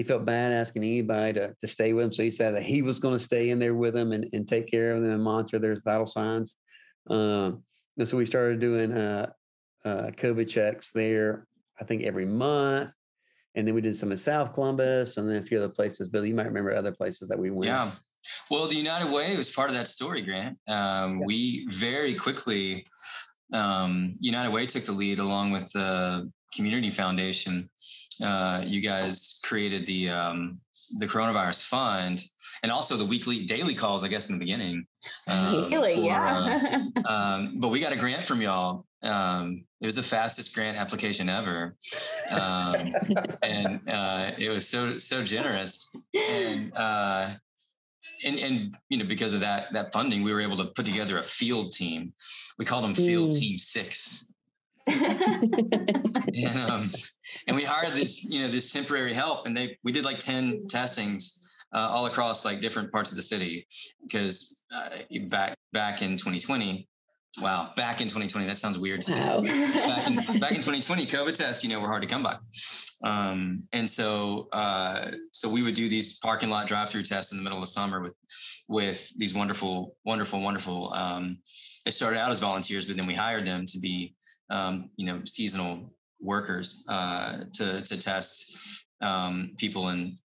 [0.00, 2.12] he felt bad asking anybody to, to stay with him.
[2.12, 4.48] So he said that he was going to stay in there with them and, and
[4.48, 6.56] take care of them and monitor their vital signs.
[7.10, 7.62] Um,
[7.98, 9.30] and so we started doing uh,
[9.84, 11.46] uh, COVID checks there,
[11.78, 12.92] I think every month.
[13.54, 16.08] And then we did some in South Columbus and then a few other places.
[16.08, 17.66] But you might remember other places that we went.
[17.66, 17.92] Yeah.
[18.50, 20.58] Well, the United Way was part of that story, Grant.
[20.68, 21.26] Um, yeah.
[21.26, 22.84] We very quickly,
[23.52, 27.70] um, United Way took the lead along with the Community Foundation
[28.22, 30.60] uh, you guys created the um,
[30.98, 32.22] the coronavirus fund,
[32.62, 34.84] and also the weekly, daily calls, I guess, in the beginning.
[35.28, 36.82] Um, really, for, yeah.
[36.96, 38.86] uh, um, but we got a grant from y'all.
[39.02, 41.76] Um, it was the fastest grant application ever,
[42.30, 42.94] um,
[43.42, 45.94] and uh, it was so so generous.
[46.14, 47.34] And uh,
[48.24, 51.18] and and you know because of that that funding, we were able to put together
[51.18, 52.12] a field team.
[52.58, 53.38] We called them Field mm.
[53.38, 54.32] Team Six.
[54.86, 56.90] and um,
[57.46, 60.66] and we hired this you know this temporary help, and they we did like ten
[60.68, 63.66] testings uh, all across like different parts of the city
[64.02, 64.88] because uh,
[65.28, 66.88] back back in 2020
[67.38, 69.04] Wow, back in 2020, that sounds weird.
[69.08, 69.40] Wow.
[69.40, 72.36] back, in, back in 2020, COVID tests, you know, were hard to come by,
[73.04, 77.44] um, and so uh, so we would do these parking lot drive-through tests in the
[77.44, 78.14] middle of the summer with
[78.68, 80.92] with these wonderful, wonderful, wonderful.
[80.92, 81.38] Um,
[81.84, 84.14] they started out as volunteers, but then we hired them to be,
[84.50, 88.58] um, you know, seasonal workers uh, to to test
[89.00, 90.18] um, people in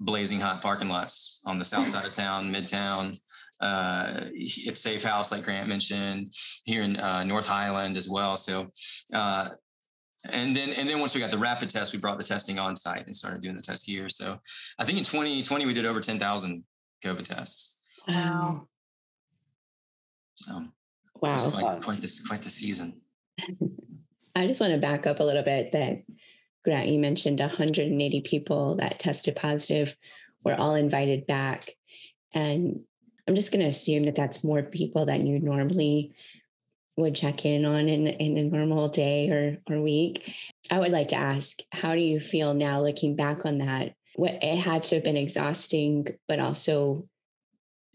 [0.00, 3.18] blazing hot parking lots on the south side of town, midtown,
[3.60, 4.24] uh,
[4.68, 6.32] at Safe House, like Grant mentioned,
[6.64, 8.36] here in uh, North Highland as well.
[8.36, 8.68] So,
[9.12, 9.50] uh,
[10.30, 12.74] and then and then once we got the rapid test, we brought the testing on
[12.74, 14.08] site and started doing the test here.
[14.08, 14.36] So,
[14.78, 16.64] I think in 2020 we did over 10,000
[17.04, 17.80] COVID tests.
[18.08, 18.68] Wow.
[20.36, 20.64] So,
[21.20, 23.00] wow, quite, quite this quite the season.
[24.36, 25.72] I just want to back up a little bit.
[25.72, 26.02] That
[26.64, 29.96] Grant, you mentioned 180 people that tested positive
[30.44, 31.70] were all invited back,
[32.34, 32.80] and
[33.26, 36.14] I'm just going to assume that that's more people than you normally
[36.96, 40.32] would check in on in, in a normal day or, or week.
[40.70, 43.94] I would like to ask, how do you feel now looking back on that?
[44.14, 47.06] What it had to have been exhausting, but also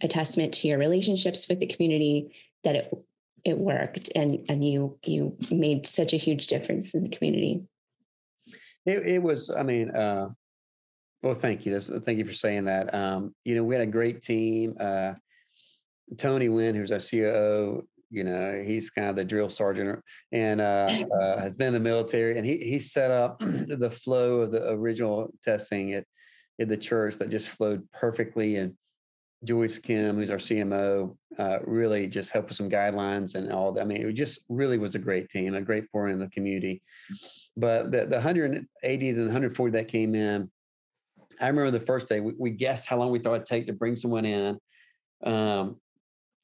[0.02, 2.94] a testament to your relationships with the community that it
[3.44, 7.64] it worked and and you you made such a huge difference in the community.
[8.86, 10.30] It, it was, I mean, uh,
[11.24, 11.80] well, thank you.
[11.80, 12.94] thank you for saying that.
[12.94, 14.76] Um, you know, we had a great team.
[14.80, 15.14] Uh,
[16.18, 20.90] Tony Wynn, who's our COO, you know, he's kind of the drill sergeant and uh,
[21.22, 24.70] uh, has been in the military, and he he set up the flow of the
[24.72, 26.06] original testing at
[26.60, 28.58] at the church that just flowed perfectly.
[28.58, 28.76] And
[29.44, 33.82] Joyce Kim, who's our CMO, uh, really just helped with some guidelines and all that.
[33.82, 36.84] I mean, it just really was a great team, a great pouring in the community.
[37.58, 40.52] But the, the 180 and the 140 that came in,
[41.42, 43.74] I remember the first day we, we, guessed how long we thought it'd take to
[43.74, 44.60] bring someone in.
[45.24, 45.78] Um,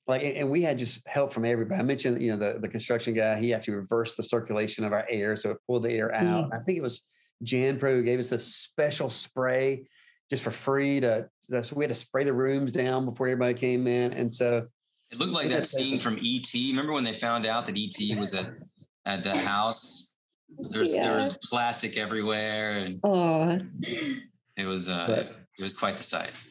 [0.07, 1.79] like, and we had just help from everybody.
[1.79, 5.05] I mentioned, you know, the, the construction guy, he actually reversed the circulation of our
[5.09, 5.35] air.
[5.35, 6.49] So it pulled the air out.
[6.49, 6.55] Mm.
[6.55, 7.03] I think it was
[7.43, 9.87] Jan Pro who gave us a special spray
[10.29, 13.85] just for free to, so we had to spray the rooms down before everybody came
[13.85, 14.13] in.
[14.13, 14.63] And so
[15.11, 16.53] it looked like that scene from ET.
[16.53, 18.51] Remember when they found out that ET was at,
[19.05, 20.15] at the house?
[20.71, 21.03] There's, yeah.
[21.03, 22.69] there was plastic everywhere.
[22.69, 23.59] And, oh
[24.57, 26.43] it was uh, but, it was quite the sight.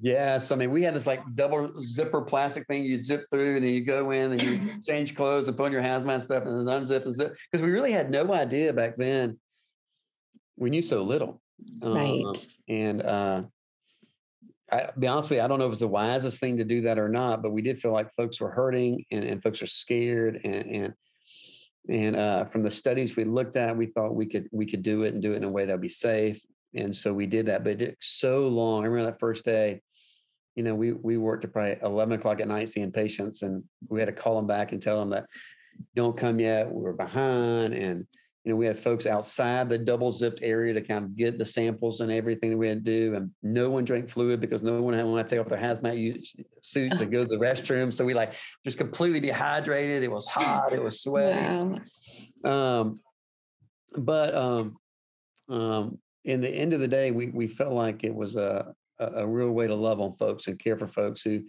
[0.00, 3.56] Yeah, so I mean, we had this like double zipper plastic thing you zip through,
[3.56, 6.44] and then you go in and you change clothes and put on your hazmat stuff,
[6.44, 9.38] and then unzip and zip because we really had no idea back then.
[10.56, 11.40] We knew so little,
[11.82, 12.22] right?
[12.22, 12.34] Um,
[12.68, 13.42] and uh,
[14.70, 16.82] I be honest with you, I don't know if it's the wisest thing to do
[16.82, 19.66] that or not, but we did feel like folks were hurting and, and folks were
[19.66, 20.94] scared and and
[21.88, 25.04] and uh, from the studies we looked at, we thought we could we could do
[25.04, 26.40] it and do it in a way that would be safe
[26.74, 28.82] and so we did that, but it took so long.
[28.82, 29.80] I remember that first day,
[30.54, 34.00] you know, we we worked to probably 11 o'clock at night seeing patients and we
[34.00, 35.26] had to call them back and tell them that
[35.94, 36.70] don't come yet.
[36.70, 37.74] We were behind.
[37.74, 38.06] And,
[38.44, 41.44] you know, we had folks outside the double zipped area to kind of get the
[41.44, 43.14] samples and everything that we had to do.
[43.14, 46.24] And no one drank fluid because no one had want to take off their hazmat
[46.62, 47.92] suit to go to the restroom.
[47.92, 50.02] So we like just completely dehydrated.
[50.02, 50.72] It was hot.
[50.72, 51.40] It was sweaty.
[51.40, 52.80] Wow.
[52.80, 53.00] Um,
[53.96, 54.76] but um,
[55.48, 59.26] um, in the end of the day, we we felt like it was a a,
[59.26, 61.40] real way to love on folks and care for folks who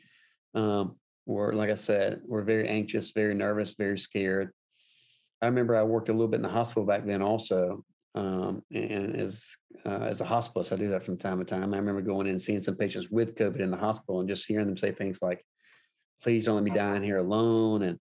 [0.56, 4.52] um, were, like I said, were very anxious, very nervous, very scared.
[5.42, 9.16] I remember I worked a little bit in the hospital back then, also, um, and
[9.16, 9.46] as
[9.86, 11.74] uh, as a hospitalist, I do that from time to time.
[11.74, 14.46] I remember going in and seeing some patients with COVID in the hospital and just
[14.46, 15.44] hearing them say things like,
[16.22, 17.98] "Please don't let me die in here alone," and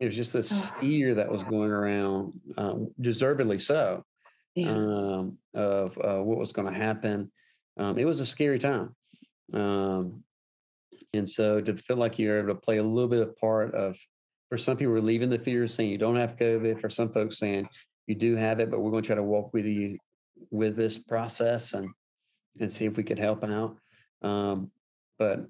[0.00, 4.04] it was just this fear that was going around, um, deservedly so
[4.66, 7.30] um, of uh, what was going to happen.
[7.78, 8.94] Um, it was a scary time.
[9.52, 10.22] Um,
[11.14, 13.98] and so to feel like you're able to play a little bit of part of,
[14.48, 16.80] for some people, relieving the fear, saying you don't have COVID.
[16.80, 17.68] For some folks, saying
[18.06, 19.98] you do have it, but we're going to try to walk with you
[20.50, 21.88] with this process and
[22.60, 23.78] and see if we could help out.
[24.20, 24.70] Um,
[25.18, 25.46] but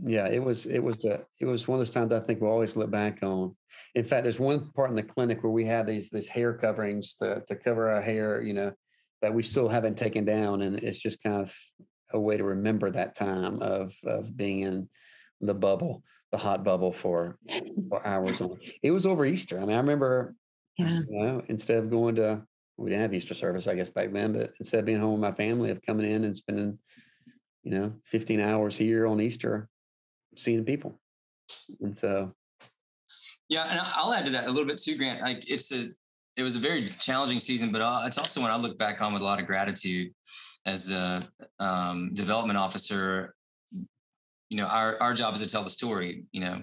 [0.00, 2.50] yeah, it was it was a, it was one of those times I think we'll
[2.50, 3.54] always look back on.
[3.94, 7.14] In fact, there's one part in the clinic where we had these these hair coverings
[7.16, 8.72] to to cover our hair, you know,
[9.20, 11.54] that we still haven't taken down, and it's just kind of
[12.12, 14.88] a way to remember that time of of being in
[15.42, 17.38] the bubble, the hot bubble for,
[17.88, 18.58] for hours on.
[18.82, 19.58] It was over Easter.
[19.58, 20.34] I mean, I remember,
[20.78, 21.00] yeah.
[21.08, 22.42] you know, instead of going to,
[22.78, 25.20] we didn't have Easter service, I guess, back then, but instead of being home with
[25.20, 26.78] my family, of coming in and spending,
[27.64, 29.68] you know, 15 hours here on Easter,
[30.36, 30.98] seeing people.
[31.80, 32.32] And so,
[33.48, 35.20] yeah, and I'll add to that a little bit too, Grant.
[35.20, 35.82] Like it's a,
[36.36, 39.12] it was a very challenging season, but uh, it's also when I look back on
[39.12, 40.12] with a lot of gratitude
[40.64, 41.26] as the
[41.58, 43.34] um, development officer
[44.52, 46.62] you know our our job is to tell the story you know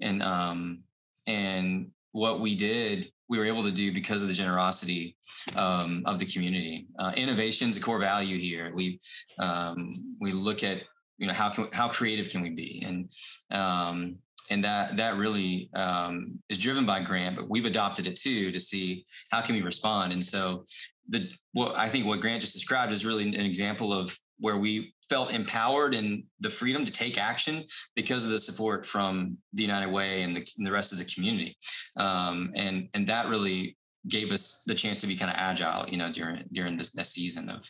[0.00, 0.80] and um
[1.28, 5.16] and what we did we were able to do because of the generosity
[5.56, 8.98] um, of the community uh, innovation is a core value here we
[9.38, 10.82] um, we look at
[11.18, 13.10] you know how can how creative can we be and
[13.50, 14.16] um,
[14.50, 18.60] and that that really um, is driven by grant but we've adopted it too to
[18.60, 20.64] see how can we respond and so
[21.08, 24.92] the what i think what grant just described is really an example of where we
[25.08, 27.62] felt empowered and the freedom to take action
[27.94, 31.04] because of the support from the United Way and the, and the rest of the
[31.04, 31.56] community.
[31.96, 33.76] Um, and and that really
[34.08, 37.10] gave us the chance to be kind of agile, you know, during during this, this
[37.10, 37.62] season of,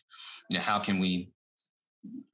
[0.48, 1.30] you know, how can we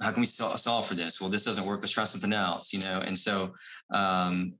[0.00, 1.20] how can we solve for this?
[1.20, 1.80] Well, this doesn't work.
[1.80, 3.00] Let's try something else, you know.
[3.04, 3.52] And so
[3.92, 4.54] um,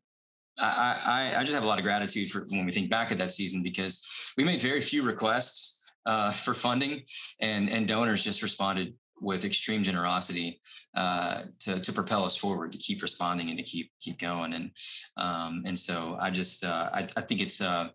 [0.59, 3.18] I, I, I just have a lot of gratitude for when we think back at
[3.18, 7.02] that season because we made very few requests uh, for funding,
[7.40, 10.61] and and donors just responded with extreme generosity
[10.94, 14.52] uh, to to propel us forward, to keep responding and to keep keep going.
[14.52, 14.70] And
[15.16, 17.88] um, and so I just uh, I, I think it's uh,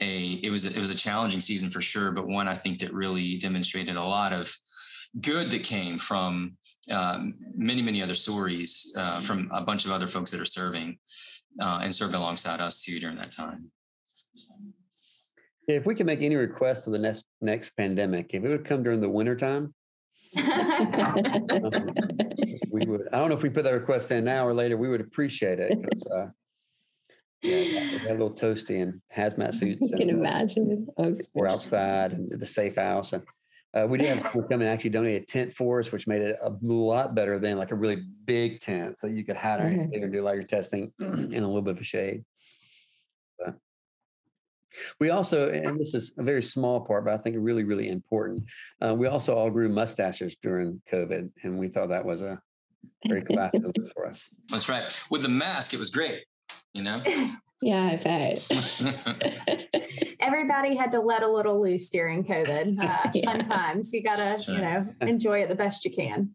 [0.00, 2.80] a it was a, it was a challenging season for sure, but one I think
[2.80, 4.52] that really demonstrated a lot of
[5.20, 6.56] good that came from
[6.90, 10.98] um, many many other stories uh, from a bunch of other folks that are serving
[11.60, 13.70] uh, and serving alongside us too during that time.
[15.66, 18.82] If we can make any request of the next next pandemic, if it would come
[18.82, 19.74] during the wintertime,
[20.36, 21.22] um,
[22.70, 23.08] we would.
[23.12, 24.76] I don't know if we put that request in now or later.
[24.76, 26.26] We would appreciate it because uh,
[27.42, 29.80] yeah, a little toasty and hazmat suits.
[29.80, 30.86] You can and, uh, imagine.
[30.98, 33.22] Oh, we're outside and the safe house, and
[33.74, 36.22] uh, we did have people come and actually donate a tent for us, which made
[36.22, 39.92] it a lot better than like a really big tent, so you could hide mm-hmm.
[39.92, 42.24] and do a lot of your testing in a little bit of a shade.
[44.98, 48.44] We also, and this is a very small part, but I think really, really important.
[48.80, 52.40] Uh, we also all grew mustaches during COVID, and we thought that was a
[53.06, 54.28] very classic look for us.
[54.50, 54.84] That's right.
[55.10, 56.24] With the mask, it was great.
[56.72, 57.00] You know.
[57.60, 58.48] yeah, I bet.
[60.20, 62.78] Everybody had to let a little loose during COVID.
[62.78, 63.24] Uh, yeah.
[63.24, 63.92] Fun times.
[63.92, 64.48] You gotta, right.
[64.48, 66.34] you know, enjoy it the best you can.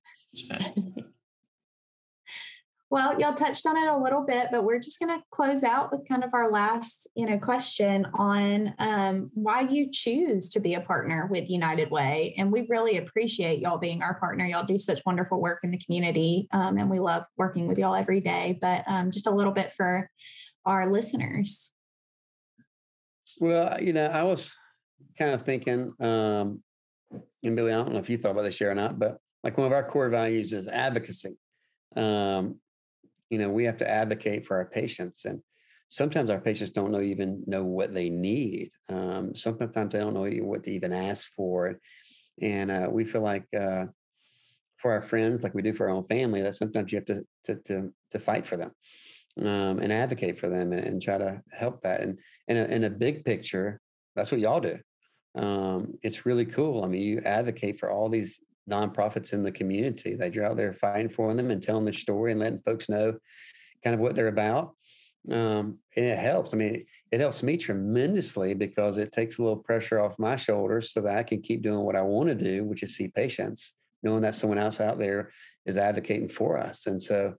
[2.92, 5.92] Well, y'all touched on it a little bit, but we're just going to close out
[5.92, 10.74] with kind of our last, you know, question on um, why you choose to be
[10.74, 12.34] a partner with United Way.
[12.36, 14.44] And we really appreciate y'all being our partner.
[14.48, 17.94] Y'all do such wonderful work in the community, um, and we love working with y'all
[17.94, 18.58] every day.
[18.60, 20.10] But um, just a little bit for
[20.66, 21.72] our listeners.
[23.40, 24.54] Well, you know, I was
[25.18, 26.64] kind of thinking, um,
[27.44, 29.58] and Billy, I don't know if you thought about this year or not, but like
[29.58, 31.38] one of our core values is advocacy.
[31.96, 32.60] Um,
[33.30, 35.42] you know we have to advocate for our patients and
[35.90, 40.30] sometimes our patients don't know even know what they need um, sometimes they don't know
[40.44, 41.80] what to even ask for
[42.42, 43.86] and uh, we feel like uh,
[44.78, 47.24] for our friends like we do for our own family that sometimes you have to
[47.46, 48.72] to to, to fight for them
[49.40, 52.18] um, and advocate for them and, and, try to help that and
[52.48, 53.80] in a, in a big picture
[54.16, 54.78] that's what y'all do
[55.36, 60.16] um, it's really cool i mean you advocate for all these nonprofits in the community
[60.16, 63.18] that you're out there fighting for them and telling their story and letting folks know
[63.84, 64.76] kind of what they're about.
[65.30, 66.54] Um, and it helps.
[66.54, 70.94] I mean, it helps me tremendously because it takes a little pressure off my shoulders
[70.94, 73.74] so that I can keep doing what I want to do, which is see patients,
[74.02, 75.32] knowing that someone else out there
[75.66, 76.88] is advocating for us.
[76.88, 77.36] And so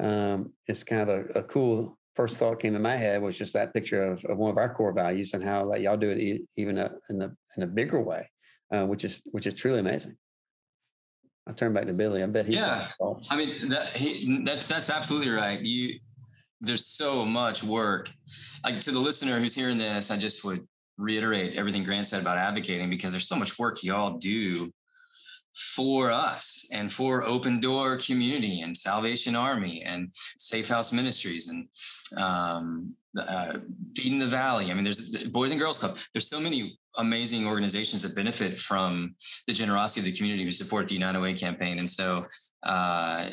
[0.00, 3.52] um, it's kind of a, a, cool first thought came in my head was just
[3.52, 6.42] that picture of, of one of our core values and how like, y'all do it
[6.56, 8.28] even a, in, a, in a bigger way,
[8.74, 10.16] uh, which is which is truly amazing.
[11.46, 12.22] I'll turn back to Billy.
[12.22, 12.54] I bet he.
[12.54, 12.88] Yeah,
[13.30, 15.60] I mean that he, that's that's absolutely right.
[15.60, 15.98] You
[16.60, 18.08] there's so much work.
[18.64, 20.66] Like to the listener who's hearing this, I just would
[20.98, 24.72] reiterate everything Grant said about advocating because there's so much work y'all do
[25.54, 31.68] for us and for Open Door Community and Salvation Army and Safe House Ministries and
[32.16, 33.58] um, uh,
[33.96, 34.70] Feeding the Valley.
[34.70, 35.96] I mean, there's the Boys and Girls Club.
[36.14, 39.14] There's so many amazing organizations that benefit from
[39.46, 41.78] the generosity of the community who support the United Way campaign.
[41.78, 42.26] And so,
[42.62, 43.30] uh,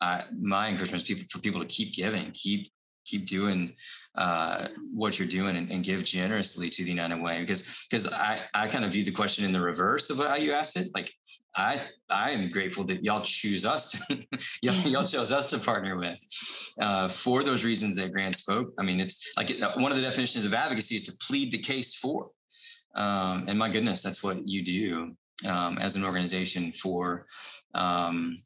[0.00, 2.68] I, my encouragement is people, for people to keep giving, keep
[3.08, 3.72] keep doing
[4.14, 8.42] uh, what you're doing and, and, give generously to the United Way because because I
[8.52, 10.88] I kind of view the question in the reverse of how you asked it.
[10.92, 11.12] Like
[11.56, 14.00] I I am grateful that y'all choose us,
[14.62, 16.18] y'all, y'all chose us to partner with
[16.80, 18.72] uh, for those reasons that Grant spoke.
[18.78, 21.94] I mean, it's like one of the definitions of advocacy is to plead the case
[21.94, 22.30] for.
[22.94, 25.14] Um, and my goodness, that's what you do
[25.46, 27.26] um, as an organization for
[27.74, 28.36] um,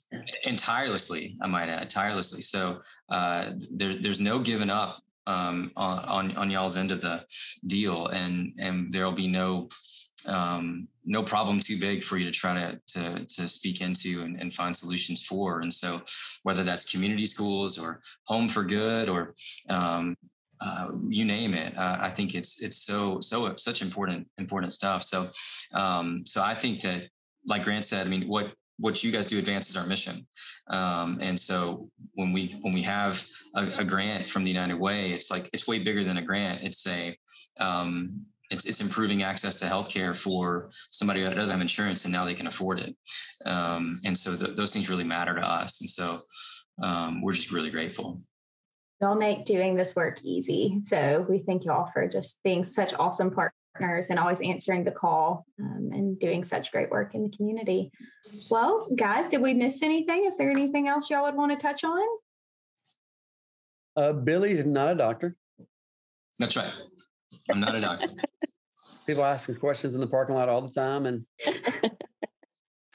[0.44, 2.42] and tirelessly, I might add, tirelessly.
[2.42, 7.24] So uh, there, there's no giving up um, on, on y'all's end of the
[7.66, 9.68] deal, and and there'll be no
[10.28, 14.40] um, no problem too big for you to try to to, to speak into and,
[14.40, 15.60] and find solutions for.
[15.60, 16.00] And so,
[16.42, 19.34] whether that's community schools or Home for Good or
[19.68, 20.16] um,
[20.62, 21.76] uh, you name it.
[21.76, 25.02] Uh, I think it's it's so so such important important stuff.
[25.02, 25.26] So
[25.74, 27.04] um, so I think that,
[27.46, 30.26] like Grant said, I mean, what what you guys do advances our mission.
[30.68, 33.22] Um, and so when we when we have
[33.54, 36.64] a, a, grant from the United Way, it's like it's way bigger than a grant.
[36.64, 37.16] It's a
[37.58, 42.24] um, it's, it's improving access to healthcare for somebody that doesn't have insurance and now
[42.24, 42.94] they can afford it.
[43.46, 45.80] Um, and so th- those things really matter to us.
[45.80, 46.18] And so
[46.82, 48.20] um, we're just really grateful
[49.02, 50.78] y'all make doing this work easy.
[50.80, 55.44] So we thank y'all for just being such awesome partners and always answering the call
[55.60, 57.90] um, and doing such great work in the community.
[58.48, 60.24] Well, guys, did we miss anything?
[60.24, 62.00] Is there anything else y'all would want to touch on?
[63.96, 65.36] Uh, Billy's not a doctor.
[66.38, 66.72] That's right.
[67.50, 68.06] I'm not a doctor.
[69.06, 71.06] People ask me questions in the parking lot all the time.
[71.06, 71.90] And if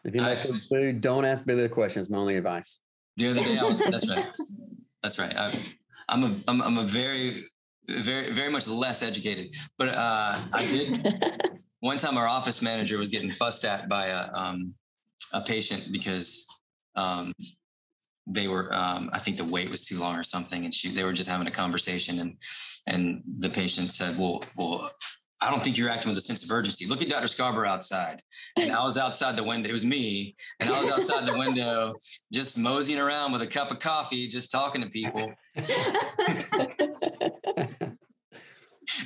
[0.06, 2.10] you make good food, don't ask Billy the questions.
[2.10, 2.80] My only advice.
[3.18, 4.26] The other day, I, that's right.
[5.04, 5.36] That's right.
[5.38, 5.52] I,
[6.10, 7.46] I'm a I'm, I'm a very
[7.90, 9.54] very very much less educated.
[9.78, 11.06] But uh, I did
[11.80, 14.74] one time our office manager was getting fussed at by a um,
[15.34, 16.46] a patient because
[16.96, 17.34] um,
[18.26, 21.04] they were um, I think the wait was too long or something, and she they
[21.04, 22.38] were just having a conversation, and
[22.88, 24.92] and the patient said, "Well, well,
[25.42, 26.88] I don't think you're acting with a sense of urgency.
[26.88, 27.28] Look at Dr.
[27.28, 28.22] Scarborough outside.
[28.56, 29.70] And I was outside the window.
[29.70, 30.36] It was me.
[30.60, 31.94] And I was outside the window,
[32.34, 35.32] just moseying around with a cup of coffee, just talking to people.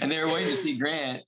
[0.01, 1.21] and they were waiting to see Grant.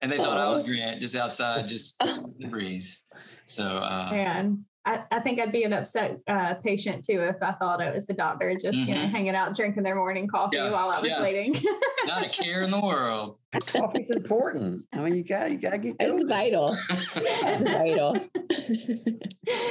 [0.00, 3.02] And they thought I was Grant, just outside, just the breeze.
[3.44, 4.64] So, uh, Man.
[4.88, 8.06] I, I think I'd be an upset uh, patient too if I thought it was
[8.06, 8.88] the doctor just mm-hmm.
[8.88, 9.10] you know mm-hmm.
[9.10, 11.20] hanging out drinking their morning coffee yeah, while I was yeah.
[11.20, 11.54] waiting.
[12.06, 13.36] Not a care in the world.
[13.66, 14.84] Coffee's important.
[14.94, 15.98] I mean, you got you got to get.
[15.98, 16.14] Going.
[16.14, 16.74] It's vital.
[17.16, 18.16] it's vital.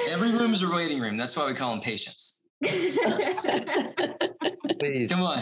[0.12, 1.18] Every room is a waiting room.
[1.18, 2.48] That's why we call them patients.
[2.64, 3.02] Please
[5.10, 5.42] come on.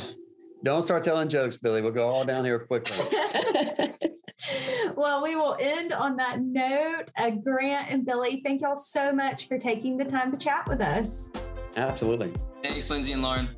[0.63, 1.81] Don't start telling jokes, Billy.
[1.81, 2.97] We'll go all down here quickly
[4.95, 7.11] well, we will end on that note.
[7.17, 10.81] Uh, Grant and Billy, thank y'all so much for taking the time to chat with
[10.81, 11.31] us.
[11.75, 12.33] Absolutely.
[12.63, 13.49] Thanks, Lindsay and Lauren.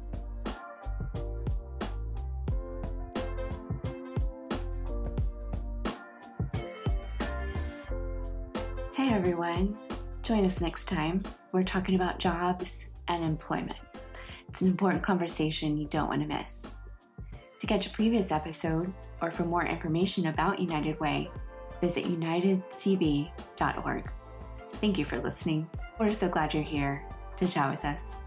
[8.96, 9.78] Hey everyone,
[10.24, 11.22] join us next time.
[11.52, 13.78] We're talking about jobs and employment.
[14.50, 16.66] It's an important conversation you don't want to miss.
[17.60, 21.32] To catch a previous episode or for more information about United Way,
[21.82, 24.12] visit unitedcb.org.
[24.76, 25.70] Thank you for listening.
[26.00, 27.04] We're so glad you're here
[27.38, 28.20] to chat with us.